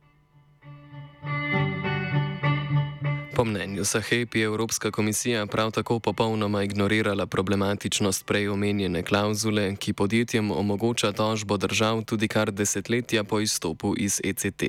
Po 3.37 3.45
mnenju 3.45 3.85
Saheb 3.85 4.35
je 4.35 4.45
Evropska 4.45 4.91
komisija 4.91 5.47
prav 5.47 5.71
tako 5.71 6.01
popolnoma 6.01 6.63
ignorirala 6.63 7.27
problematičnost 7.27 8.27
prej 8.27 8.49
omenjene 8.49 9.03
klauzule, 9.03 9.77
ki 9.77 9.93
podjetjem 9.93 10.51
omogoča 10.51 11.13
tožbo 11.13 11.57
držav 11.57 12.05
tudi 12.05 12.29
kar 12.29 12.51
desetletja 12.51 13.25
po 13.25 13.41
izstopu 13.41 13.95
iz 13.99 14.21
ECT. 14.25 14.63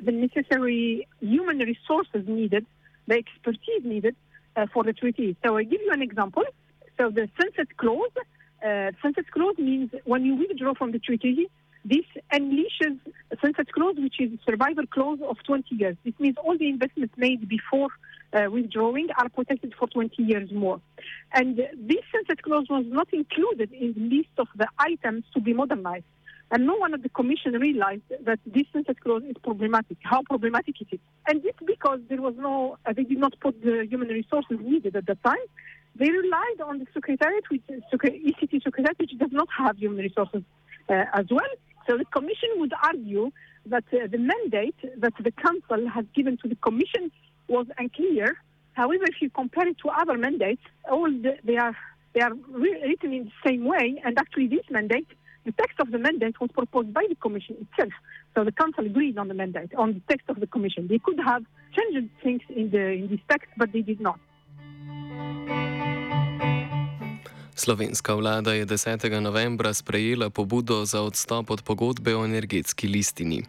The 0.00 0.12
necessary 0.12 1.04
human 1.20 1.58
resources 1.58 2.26
needed, 2.26 2.64
the 3.06 3.14
expertise 3.14 3.84
needed, 3.84 4.14
uh, 4.14 4.33
for 4.72 4.84
the 4.84 4.92
treaty. 4.92 5.36
So 5.44 5.56
I 5.56 5.64
give 5.64 5.80
you 5.80 5.92
an 5.92 6.02
example. 6.02 6.44
So 6.98 7.10
the 7.10 7.28
sunset 7.40 7.76
clause, 7.76 8.10
uh, 8.64 8.92
sunset 9.02 9.30
clause 9.30 9.58
means 9.58 9.90
when 10.04 10.24
you 10.24 10.36
withdraw 10.36 10.74
from 10.74 10.92
the 10.92 10.98
treaty, 10.98 11.48
this 11.84 12.06
unleashes 12.32 12.98
a 13.30 13.36
sunset 13.42 13.70
clause, 13.72 13.96
which 13.98 14.18
is 14.18 14.32
a 14.32 14.50
survival 14.50 14.86
clause 14.86 15.18
of 15.22 15.36
20 15.44 15.74
years. 15.74 15.96
This 16.04 16.14
means 16.18 16.36
all 16.42 16.56
the 16.56 16.68
investments 16.68 17.14
made 17.18 17.46
before 17.46 17.88
uh, 18.32 18.50
withdrawing 18.50 19.08
are 19.18 19.28
protected 19.28 19.74
for 19.78 19.86
20 19.88 20.22
years 20.22 20.50
more. 20.50 20.80
And 21.32 21.56
this 21.56 22.00
sunset 22.10 22.42
clause 22.42 22.66
was 22.70 22.86
not 22.88 23.08
included 23.12 23.72
in 23.72 23.92
the 23.92 24.16
list 24.16 24.30
of 24.38 24.48
the 24.56 24.66
items 24.78 25.24
to 25.34 25.40
be 25.40 25.52
modernized. 25.52 26.06
And 26.54 26.66
no 26.66 26.76
one 26.76 26.94
at 26.94 27.02
the 27.02 27.08
Commission 27.08 27.54
realized 27.54 28.08
that 28.24 28.38
this 28.46 28.62
sunset 28.72 29.00
clause 29.00 29.24
is 29.28 29.34
problematic, 29.42 29.96
how 30.04 30.22
problematic 30.22 30.80
it 30.80 30.86
is. 30.92 31.00
And 31.26 31.42
this 31.42 31.54
because 31.66 31.98
there 32.08 32.22
was 32.22 32.34
no, 32.38 32.78
uh, 32.86 32.92
they 32.92 33.02
did 33.02 33.18
not 33.18 33.34
put 33.40 33.60
the 33.60 33.84
human 33.90 34.06
resources 34.06 34.58
needed 34.60 34.94
at 34.94 35.04
the 35.04 35.16
time. 35.26 35.44
They 35.96 36.08
relied 36.08 36.60
on 36.64 36.78
the 36.78 36.86
Secretariat, 36.94 37.42
which 37.50 37.62
ECT 37.68 38.62
Secretariat, 38.62 38.96
which 39.00 39.18
does 39.18 39.32
not 39.32 39.48
have 39.58 39.78
human 39.78 39.98
resources 39.98 40.44
uh, 40.88 41.06
as 41.12 41.26
well. 41.28 41.52
So 41.88 41.98
the 41.98 42.04
Commission 42.04 42.50
would 42.58 42.72
argue 42.84 43.32
that 43.66 43.86
uh, 43.92 44.06
the 44.08 44.18
mandate 44.18 44.76
that 44.98 45.14
the 45.18 45.32
Council 45.32 45.88
has 45.88 46.04
given 46.14 46.38
to 46.42 46.48
the 46.48 46.56
Commission 46.56 47.10
was 47.48 47.66
unclear. 47.78 48.36
However, 48.74 49.02
if 49.08 49.16
you 49.20 49.28
compare 49.28 49.66
it 49.66 49.78
to 49.78 49.88
other 49.88 50.16
mandates, 50.16 50.62
all 50.88 51.10
the, 51.10 51.36
they 51.42 51.56
are 51.56 51.76
they 52.14 52.20
are 52.20 52.32
written 52.48 53.12
in 53.12 53.24
the 53.24 53.50
same 53.50 53.64
way. 53.64 54.00
And 54.04 54.16
actually, 54.20 54.46
this 54.46 54.66
mandate, 54.70 55.08
the 55.44 55.52
text 55.52 55.78
of 55.80 55.90
the 55.90 55.98
mandate 55.98 56.40
was 56.40 56.50
proposed 56.52 56.92
by 56.92 57.04
the 57.08 57.14
Commission 57.16 57.56
itself. 57.60 57.92
So 58.34 58.44
the 58.44 58.52
Council 58.52 58.86
agreed 58.86 59.18
on 59.18 59.28
the 59.28 59.34
mandate, 59.34 59.74
on 59.74 59.94
the 59.94 60.00
text 60.08 60.28
of 60.28 60.40
the 60.40 60.46
Commission. 60.46 60.88
They 60.88 60.98
could 60.98 61.20
have 61.24 61.44
changed 61.76 62.10
things 62.22 62.42
in 62.48 62.70
the 62.70 62.92
in 62.92 63.08
this 63.08 63.20
text, 63.28 63.48
but 63.56 63.72
they 63.72 63.82
did 63.82 64.00
not. 64.00 64.18
Slovenska 67.56 68.14
vlada 68.14 68.52
je 68.52 68.66
10. 68.66 69.20
novembra 69.20 69.74
sprejela 69.74 70.30
pobudo 70.30 70.84
za 70.84 71.02
odstop 71.02 71.50
od 71.50 71.62
pogodbe 71.62 72.16
o 72.16 72.24
energetski 72.24 72.88
listini. 72.88 73.42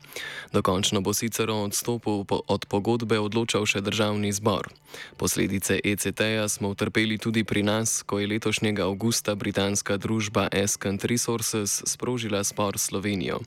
Dokončno 0.54 1.02
bo 1.02 1.14
sicer 1.14 1.50
o 1.50 1.64
odstopu 1.64 2.26
od 2.48 2.66
pogodbe 2.66 3.20
odločal 3.20 3.66
še 3.66 3.82
državni 3.82 4.30
zbor. 4.32 4.70
Posledice 5.18 5.80
ECT-ja 5.84 6.46
smo 6.48 6.70
utrpeli 6.70 7.18
tudi 7.18 7.44
pri 7.44 7.64
nas, 7.64 8.04
ko 8.06 8.20
je 8.20 8.28
letošnjega 8.28 8.86
avgusta 8.86 9.36
britanska 9.36 9.98
družba 9.98 10.48
Escant 10.52 11.06
Resources 11.06 11.82
sprožila 11.86 12.44
spor 12.44 12.78
s 12.78 12.94
Slovenijo. 12.94 13.42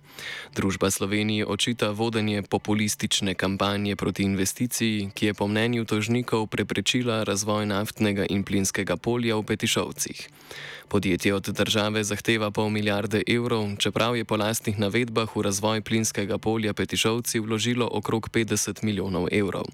Družba 0.58 0.90
Sloveniji 0.90 1.46
očita 1.46 1.90
vodenje 1.94 2.42
populistične 2.42 3.34
kampanje 3.34 3.96
proti 3.96 4.22
investiciji, 4.22 5.10
ki 5.14 5.26
je 5.26 5.34
po 5.34 5.46
mnenju 5.46 5.84
tožnikov 5.84 6.50
preprečila 6.50 7.22
razvoj 7.22 7.66
naftnega 7.66 8.26
in 8.26 8.42
plinskega 8.42 8.98
polja 8.98 9.38
v 9.38 9.46
Petišovcih. 9.46 10.47
Podjetje 10.88 11.34
od 11.34 11.42
države 11.42 12.04
zahteva 12.04 12.50
pol 12.50 12.68
milijarde 12.70 13.22
evrov, 13.26 13.76
čeprav 13.78 14.16
je 14.16 14.24
po 14.24 14.36
lastnih 14.36 14.78
navedbah 14.78 15.36
v 15.36 15.42
razvoj 15.42 15.80
plinskega 15.80 16.38
polja 16.38 16.72
Petišovci 16.72 17.40
vložilo 17.40 17.88
okrog 17.92 18.28
50 18.32 18.84
milijonov 18.84 19.28
evrov. 19.32 19.64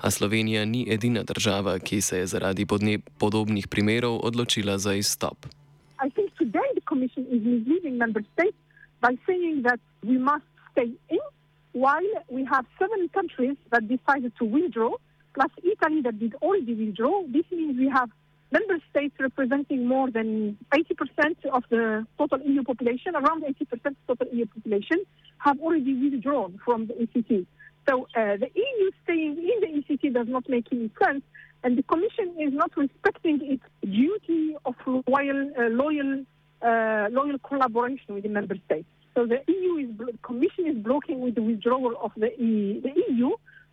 A 0.00 0.10
Slovenija 0.10 0.64
ni 0.64 0.86
edina 0.92 1.22
država, 1.22 1.78
ki 1.78 2.00
se 2.00 2.18
je 2.18 2.26
zaradi 2.26 2.66
podobnih 3.18 3.68
primerov 3.68 4.20
odločila 4.22 4.78
za 4.78 4.94
izstop. 4.94 5.46
While 11.72 12.24
we 12.28 12.44
have 12.44 12.66
seven 12.78 13.08
countries 13.14 13.56
that 13.70 13.86
decided 13.86 14.32
to 14.38 14.44
withdraw, 14.44 14.90
plus 15.34 15.52
Italy 15.62 16.02
that 16.02 16.18
did 16.18 16.34
already 16.42 16.74
withdraw, 16.74 17.22
this 17.32 17.46
means 17.52 17.78
we 17.78 17.88
have 17.88 18.10
member 18.50 18.78
states 18.90 19.14
representing 19.18 19.86
more 19.86 20.10
than 20.10 20.58
80% 20.72 21.46
of 21.52 21.64
the 21.70 22.06
total 22.18 22.40
EU 22.44 22.62
population, 22.62 23.14
around 23.14 23.44
80% 23.44 23.60
of 23.72 23.80
the 23.82 23.94
total 24.14 24.28
EU 24.34 24.46
population, 24.46 25.04
have 25.38 25.58
already 25.60 25.94
withdrawn 25.94 26.58
from 26.64 26.86
the 26.86 26.94
ECT. 26.94 27.46
So 27.88 28.06
uh, 28.16 28.36
the 28.36 28.50
EU 28.54 28.90
staying 29.04 29.38
in 29.38 29.60
the 29.60 29.82
ECT 29.82 30.14
does 30.14 30.28
not 30.28 30.48
make 30.48 30.66
any 30.72 30.90
sense, 31.02 31.22
and 31.62 31.76
the 31.76 31.82
Commission 31.82 32.34
is 32.38 32.52
not 32.52 32.76
respecting 32.76 33.40
its 33.42 33.64
duty 33.82 34.56
of 34.64 34.74
loyal, 34.86 35.50
uh, 35.58 35.68
loyal, 35.68 36.24
uh, 36.62 37.08
loyal 37.10 37.38
collaboration 37.38 38.14
with 38.14 38.22
the 38.24 38.28
member 38.28 38.56
states. 38.66 38.86
So 39.14 39.26
the 39.26 39.40
EU 39.48 39.76
is 39.76 40.16
Commission 40.22 40.66
is 40.66 40.76
blocking 40.76 41.20
with 41.20 41.34
the 41.34 41.42
withdrawal 41.42 41.94
of 42.00 42.12
the, 42.16 42.28
e, 42.40 42.80
the 42.80 42.92
EU, 43.12 43.30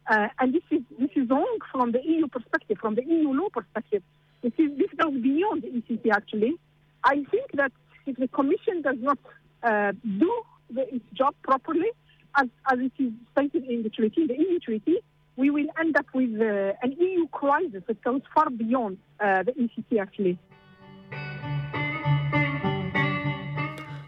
uh, 0.09 0.27
and 0.39 0.53
this 0.53 0.63
is 0.71 0.81
this 0.99 1.09
is 1.15 1.29
wrong 1.29 1.57
from 1.71 1.91
the 1.91 2.01
EU 2.03 2.27
perspective, 2.27 2.77
from 2.79 2.95
the 2.95 3.03
EU 3.05 3.31
law 3.33 3.49
perspective. 3.49 4.01
This, 4.41 4.53
is, 4.57 4.77
this 4.77 4.89
goes 4.97 5.13
beyond 5.21 5.63
the 5.63 5.69
ECT, 5.69 6.11
actually. 6.11 6.53
I 7.03 7.23
think 7.31 7.51
that 7.53 7.71
if 8.05 8.17
the 8.17 8.27
Commission 8.27 8.81
does 8.81 8.97
not 8.99 9.17
uh, 9.63 9.91
do 10.03 10.43
the, 10.69 10.95
its 10.95 11.05
job 11.13 11.35
properly, 11.43 11.89
as, 12.35 12.47
as 12.71 12.79
it 12.79 12.91
is 12.99 13.11
stated 13.31 13.65
in 13.65 13.83
the 13.83 13.89
treaty, 13.89 14.27
the 14.27 14.35
EU 14.35 14.59
treaty, 14.59 14.97
we 15.35 15.49
will 15.49 15.67
end 15.79 15.95
up 15.97 16.07
with 16.13 16.39
uh, 16.41 16.73
an 16.81 16.91
EU 16.99 17.27
crisis 17.27 17.83
that 17.87 18.01
goes 18.03 18.21
far 18.33 18.49
beyond 18.49 18.97
uh, 19.19 19.43
the 19.43 19.51
ECT, 19.53 19.99
actually. 19.99 20.37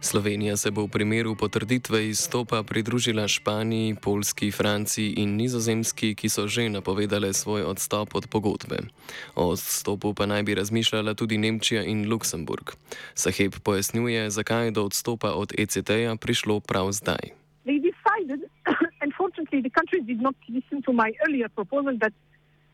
Slovenija 0.01 0.57
se 0.57 0.71
bo 0.71 0.87
v 0.87 0.87
primeru 0.87 1.35
potrditve 1.35 2.07
izstopa 2.07 2.63
pridružila 2.63 3.27
Španiji, 3.27 3.95
Poljski, 4.01 4.51
Franciji 4.51 5.13
in 5.17 5.35
Nizozemski, 5.35 6.15
ki 6.15 6.29
so 6.29 6.47
že 6.47 6.69
napovedale 6.69 7.33
svoj 7.33 7.67
odstop 7.67 8.15
od 8.15 8.27
pogodbe. 8.31 8.77
O 9.35 9.51
odstopu 9.51 10.13
pa 10.13 10.25
naj 10.25 10.43
bi 10.43 10.55
razmišljala 10.55 11.13
tudi 11.13 11.37
Nemčija 11.37 11.83
in 11.83 12.07
Luksemburg. 12.09 12.71
Saheb 13.13 13.59
pojasnjuje, 13.63 14.29
zakaj 14.29 14.65
je 14.65 14.71
do 14.71 14.85
odstopa 14.85 15.35
od 15.35 15.51
ECT-ja 15.57 16.15
prišlo 16.15 16.59
prav 16.59 16.91
zdaj. 16.91 17.35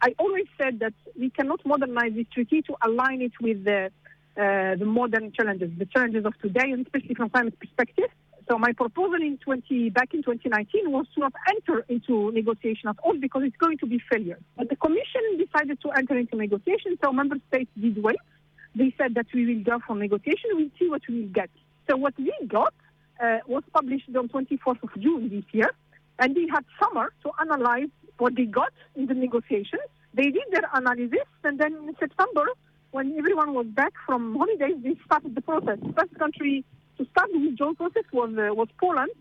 I 0.01 0.13
always 0.19 0.47
said 0.57 0.79
that 0.79 0.93
we 1.17 1.29
cannot 1.29 1.65
modernize 1.65 2.13
this 2.13 2.27
treaty 2.33 2.61
to 2.63 2.75
align 2.81 3.21
it 3.21 3.31
with 3.41 3.63
the 3.63 3.89
uh, 4.37 4.75
the 4.75 4.85
modern 4.85 5.31
challenges, 5.31 5.71
the 5.77 5.85
challenges 5.85 6.25
of 6.25 6.33
today, 6.41 6.71
and 6.71 6.85
especially 6.85 7.15
from 7.15 7.29
climate 7.29 7.57
perspective. 7.59 8.09
So 8.49 8.59
my 8.59 8.73
proposal 8.73 9.15
in 9.15 9.37
20, 9.37 9.89
back 9.89 10.13
in 10.13 10.21
2019 10.21 10.91
was 10.91 11.07
to 11.15 11.21
not 11.21 11.33
enter 11.49 11.85
into 11.89 12.31
negotiation 12.31 12.89
at 12.89 12.97
all 13.03 13.17
because 13.17 13.41
it's 13.43 13.57
going 13.57 13.79
to 13.79 13.87
be 13.87 13.99
failure. 14.11 14.37
But 14.55 14.69
the 14.69 14.75
Commission 14.75 15.21
decided 15.37 15.81
to 15.81 15.89
enter 15.91 16.17
into 16.17 16.35
negotiation, 16.35 16.97
so 17.03 17.11
member 17.11 17.37
states 17.47 17.71
did 17.79 18.01
wait. 18.03 18.17
They 18.75 18.93
said 18.99 19.15
that 19.15 19.27
we 19.33 19.45
will 19.45 19.63
go 19.63 19.79
for 19.87 19.95
negotiation, 19.95 20.51
we'll 20.53 20.69
see 20.77 20.89
what 20.89 21.01
we 21.09 21.21
will 21.21 21.29
get. 21.29 21.49
So 21.89 21.97
what 21.97 22.13
we 22.17 22.31
got 22.47 22.73
uh, 23.23 23.39
was 23.47 23.63
published 23.73 24.09
on 24.15 24.27
24th 24.27 24.83
of 24.83 25.01
June 25.01 25.29
this 25.29 25.45
year, 25.51 25.71
and 26.19 26.35
they 26.35 26.45
had 26.51 26.65
summer 26.79 27.13
to 27.23 27.31
analyze 27.39 27.89
what 28.17 28.35
they 28.35 28.45
got 28.45 28.73
in 28.95 29.07
the 29.07 29.13
negotiations. 29.13 29.83
They 30.13 30.29
did 30.29 30.43
their 30.51 30.69
analysis, 30.73 31.27
and 31.43 31.59
then 31.59 31.73
in 31.73 31.95
September, 31.99 32.47
when 32.95 33.13
everyone 33.17 33.53
was 33.53 33.67
back 33.67 33.91
from 34.05 34.21
holidays, 34.37 34.77
they 34.81 34.95
started 35.05 35.35
the 35.35 35.41
process. 35.41 35.77
The 35.85 35.93
first 35.99 36.13
country 36.17 36.63
to 36.97 37.05
start 37.11 37.29
the 37.33 37.39
withdrawal 37.39 37.75
process 37.75 38.05
was 38.13 38.29
uh, 38.37 38.55
was 38.55 38.69
Poland, 38.79 39.11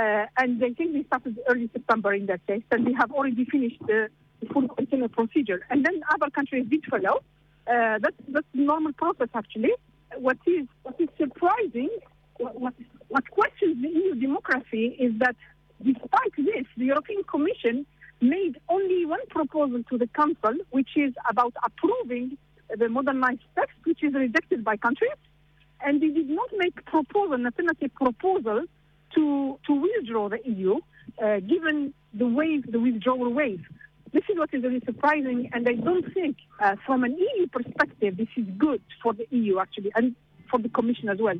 uh, 0.00 0.24
and 0.40 0.64
I 0.64 0.70
think 0.72 0.94
they 0.94 1.04
started 1.04 1.38
early 1.46 1.68
September 1.70 2.14
in 2.14 2.24
that 2.26 2.40
case, 2.46 2.62
and 2.70 2.86
they 2.86 2.94
have 2.94 3.12
already 3.12 3.44
finished 3.44 3.80
the, 3.86 4.08
the 4.40 4.46
full 4.46 4.66
container 4.68 5.08
procedure. 5.08 5.60
And 5.68 5.84
then 5.84 6.00
other 6.14 6.30
countries 6.30 6.64
did 6.70 6.86
follow. 6.86 7.16
Uh, 7.66 7.98
that's 8.04 8.20
that's 8.34 8.50
the 8.54 8.62
normal 8.72 8.94
process 8.94 9.28
actually. 9.34 9.74
What 10.16 10.38
is 10.46 10.64
what 10.84 10.98
is 10.98 11.10
surprising, 11.18 11.90
what, 12.38 12.74
what 13.08 13.30
questions 13.30 13.74
the 13.82 13.90
EU 13.90 14.14
democracy 14.14 14.84
is 15.06 15.12
that 15.18 15.36
despite 15.84 16.34
this, 16.38 16.64
the 16.78 16.86
European 16.86 17.22
Commission 17.24 17.84
made 18.22 18.54
only 18.70 19.04
one 19.04 19.24
proposal 19.28 19.82
to 19.90 19.98
the 19.98 20.08
Council, 20.20 20.54
which 20.70 20.92
is 20.96 21.12
about 21.28 21.52
approving 21.62 22.38
the 22.76 22.88
modernized 22.88 23.40
text, 23.54 23.76
which 23.84 24.02
is 24.02 24.14
rejected 24.14 24.64
by 24.64 24.76
countries, 24.76 25.10
and 25.84 26.00
they 26.00 26.08
did 26.08 26.28
not 26.28 26.50
make 26.56 26.84
proposal, 26.84 27.34
an 27.34 27.46
alternative 27.46 27.94
proposal 27.94 28.64
to, 29.14 29.58
to 29.66 29.72
withdraw 29.74 30.28
the 30.28 30.38
EU, 30.44 30.76
uh, 31.22 31.40
given 31.40 31.94
the 32.14 32.26
wave, 32.26 32.70
the 32.70 32.80
withdrawal 32.80 33.32
wave. 33.32 33.64
This 34.12 34.24
is 34.30 34.38
what 34.38 34.52
is 34.52 34.62
really 34.62 34.80
surprising, 34.84 35.50
and 35.52 35.68
I 35.68 35.74
don't 35.74 36.12
think, 36.14 36.36
uh, 36.60 36.76
from 36.86 37.04
an 37.04 37.16
EU 37.16 37.46
perspective, 37.48 38.16
this 38.16 38.28
is 38.36 38.46
good 38.56 38.82
for 39.02 39.12
the 39.12 39.26
EU 39.30 39.58
actually, 39.58 39.92
and 39.94 40.14
for 40.50 40.58
the 40.58 40.68
Commission 40.68 41.08
as 41.08 41.18
well. 41.18 41.36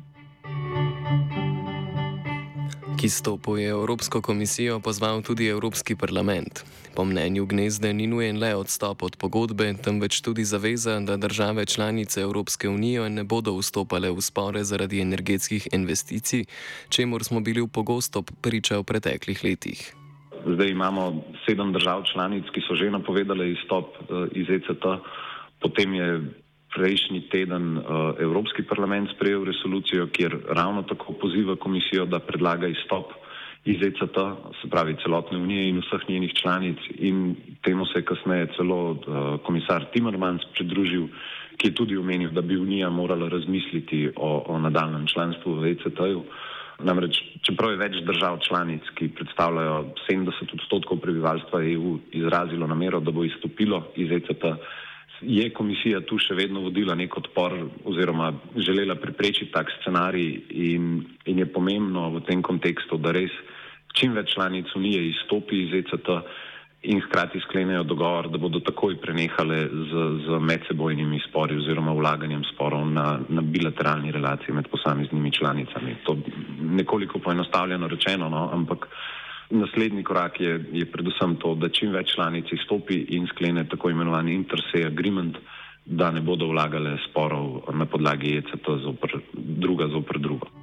K 2.99 3.03
izstopu 3.03 3.57
je 3.57 3.69
Evropsko 3.69 4.21
komisijo 4.21 4.79
pozval 4.79 5.21
tudi 5.21 5.47
Evropski 5.47 5.95
parlament. 5.95 6.65
Po 6.95 7.05
mnenju 7.05 7.45
Gnezde 7.45 7.93
ni 7.93 8.07
nujen 8.07 8.39
le 8.39 8.55
odstop 8.55 9.03
od 9.03 9.15
pogodbe, 9.15 9.71
temveč 9.83 10.19
tudi 10.21 10.43
zaveza, 10.43 10.99
da 10.99 11.17
države 11.17 11.65
članice 11.65 12.21
Evropske 12.21 12.69
unije 12.69 13.09
ne 13.09 13.23
bodo 13.23 13.55
vstopale 13.55 14.11
v 14.11 14.21
spore 14.21 14.63
zaradi 14.63 14.99
energetskih 15.01 15.67
investicij, 15.71 16.43
čemur 16.89 17.23
smo 17.23 17.39
bili 17.39 17.67
pogosto 17.67 18.21
priča 18.21 18.77
v 18.77 18.83
preteklih 18.83 19.43
letih. 19.43 19.95
Zdaj 20.45 20.67
imamo 20.67 21.23
sedem 21.47 21.71
držav 21.73 22.03
članic, 22.03 22.51
ki 22.51 22.61
so 22.67 22.75
že 22.75 22.91
napovedali 22.91 23.51
izstop 23.51 23.95
eh, 23.95 24.27
iz 24.31 24.49
ECT, 24.49 24.83
potem 25.61 25.93
je 25.93 26.21
prejšnji 26.75 27.21
teden 27.29 27.77
uh, 27.77 27.83
Evropski 28.19 28.63
parlament 28.63 29.09
sprejel 29.15 29.45
resolucijo, 29.45 30.07
kjer 30.07 30.37
ravno 30.49 30.83
tako 30.83 31.13
poziva 31.13 31.55
komisijo, 31.55 32.05
da 32.05 32.19
predlaga 32.19 32.67
izstop 32.67 33.13
iz 33.65 33.81
ECT, 33.81 34.17
se 34.61 34.69
pravi 34.69 34.95
celotne 35.03 35.37
unije 35.37 35.69
in 35.69 35.81
vseh 35.83 36.09
njenih 36.09 36.33
članic 36.33 36.77
in 36.95 37.35
temu 37.63 37.85
se 37.85 37.99
je 37.99 38.05
kasneje 38.05 38.47
celo 38.57 38.91
uh, 38.91 38.97
komisar 39.43 39.85
Timmermans 39.93 40.45
pridružil, 40.53 41.07
ki 41.57 41.67
je 41.67 41.75
tudi 41.75 41.97
omenil, 41.97 42.31
da 42.31 42.41
bi 42.41 42.57
unija 42.57 42.89
morala 42.89 43.29
razmisliti 43.29 44.09
o, 44.15 44.43
o 44.47 44.59
nadaljem 44.59 45.07
članstvu 45.07 45.53
v 45.59 45.71
ECT-ju. 45.71 46.23
Namreč, 46.79 47.17
čeprav 47.43 47.73
je 47.73 47.81
več 47.81 47.95
držav 48.07 48.37
članic, 48.47 48.85
ki 48.95 49.09
predstavljajo 49.11 49.79
70 50.07 50.53
odstotkov 50.55 51.01
prebivalstva 51.03 51.59
EU, 51.73 51.97
izrazilo 52.15 52.67
namero, 52.67 53.01
da 53.03 53.11
bo 53.11 53.25
izstopilo 53.27 53.83
iz 53.99 54.11
ECT, 54.11 54.45
je 55.21 55.49
komisija 55.53 56.01
tu 56.07 56.17
še 56.19 56.35
vedno 56.35 56.61
vodila 56.63 56.95
nek 56.95 57.17
odpor 57.17 57.55
oziroma 57.85 58.33
želela 58.55 58.95
preprečiti 58.95 59.51
tak 59.51 59.71
scenarij 59.79 60.29
in, 60.49 61.05
in 61.25 61.39
je 61.39 61.45
pomembno 61.45 62.09
v 62.15 62.21
tem 62.27 62.41
kontekstu, 62.41 62.97
da 62.97 63.11
res 63.11 63.33
čim 63.93 64.13
več 64.15 64.33
članic 64.35 64.71
unije 64.75 65.09
izstopi 65.09 65.65
iz 65.65 65.73
ECT 65.81 66.09
in 66.81 67.01
hkrati 67.03 67.41
sklenejo 67.43 67.83
dogovor, 67.83 68.29
da 68.31 68.39
bodo 68.39 68.61
takoj 68.63 68.95
prenehale 69.03 69.65
z, 69.67 70.03
z 70.25 70.39
medsebojnimi 70.39 71.19
spori 71.27 71.57
oziroma 71.59 71.91
vlaganjem 71.91 72.45
sporov 72.53 72.85
na, 72.87 73.19
na 73.27 73.41
bilateralni 73.43 74.13
relaciji 74.15 74.55
med 74.55 74.69
posameznimi 74.71 75.31
članicami. 75.31 75.97
To 76.07 76.15
nekoliko 76.61 77.19
poenostavljeno 77.19 77.87
rečeno, 77.87 78.29
no, 78.29 78.47
ampak 78.53 78.87
Naslednji 79.49 80.03
korak 80.03 80.41
je, 80.41 80.65
je 80.71 80.85
predvsem 80.85 81.35
to, 81.41 81.55
da 81.55 81.71
čim 81.73 81.91
več 81.91 82.13
članic 82.13 82.51
izstopi 82.53 82.99
in 83.17 83.25
sklene 83.31 83.65
tako 83.69 83.89
imenovani 83.89 84.35
intersay 84.37 84.85
agreement, 84.85 85.37
da 85.85 86.11
ne 86.11 86.21
bodo 86.21 86.51
vlagale 86.51 86.97
sporov 87.09 87.71
na 87.73 87.85
podlagi 87.89 88.37
ECT 88.37 88.69
zopr, 88.83 89.17
druga 89.33 89.87
zopr 89.89 90.19
drugo. 90.21 90.58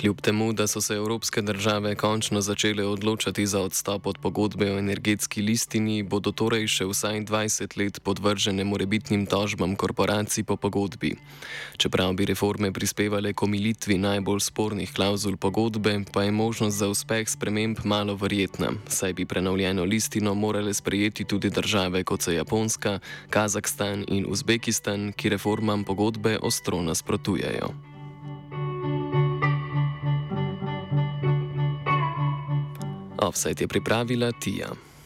Kljub 0.00 0.20
temu, 0.20 0.52
da 0.52 0.66
so 0.66 0.80
se 0.80 0.94
evropske 0.94 1.42
države 1.42 1.94
končno 1.94 2.40
začele 2.40 2.84
odločati 2.86 3.46
za 3.46 3.60
odstop 3.60 4.06
od 4.06 4.18
pogodbe 4.18 4.72
o 4.72 4.78
energetski 4.78 5.42
listini, 5.42 6.02
bodo 6.02 6.30
torej 6.32 6.68
še 6.70 6.86
vsaj 6.86 7.24
20 7.26 7.74
let 7.78 7.98
podvržene 8.06 8.64
morebitnim 8.64 9.26
tožbam 9.26 9.74
korporacij 9.76 10.44
po 10.44 10.56
pogodbi. 10.56 11.16
Čeprav 11.76 12.12
bi 12.14 12.28
reforme 12.30 12.70
prispevale 12.72 13.32
k 13.32 13.42
omilitvi 13.42 13.98
najbolj 13.98 14.40
spornih 14.46 14.94
klauzul 14.94 15.36
pogodbe, 15.36 16.04
pa 16.12 16.22
je 16.22 16.30
možnost 16.30 16.78
za 16.78 16.88
uspeh 16.88 17.26
sprememb 17.26 17.82
malo 17.84 18.14
verjetna, 18.14 18.70
saj 18.86 19.18
bi 19.18 19.26
prenovljeno 19.26 19.84
listino 19.84 20.34
morale 20.34 20.74
sprejeti 20.74 21.24
tudi 21.24 21.50
države 21.50 22.04
kot 22.04 22.22
so 22.22 22.30
Japonska, 22.30 23.00
Kazahstan 23.30 24.06
in 24.08 24.30
Uzbekistan, 24.30 25.12
ki 25.12 25.34
reformam 25.34 25.84
pogodbe 25.84 26.38
ostro 26.38 26.82
nasprotujejo. 26.82 27.87
Offset 33.18 33.60
je 33.60 33.68
pripravila 33.68 34.32
Tija. 34.32 34.88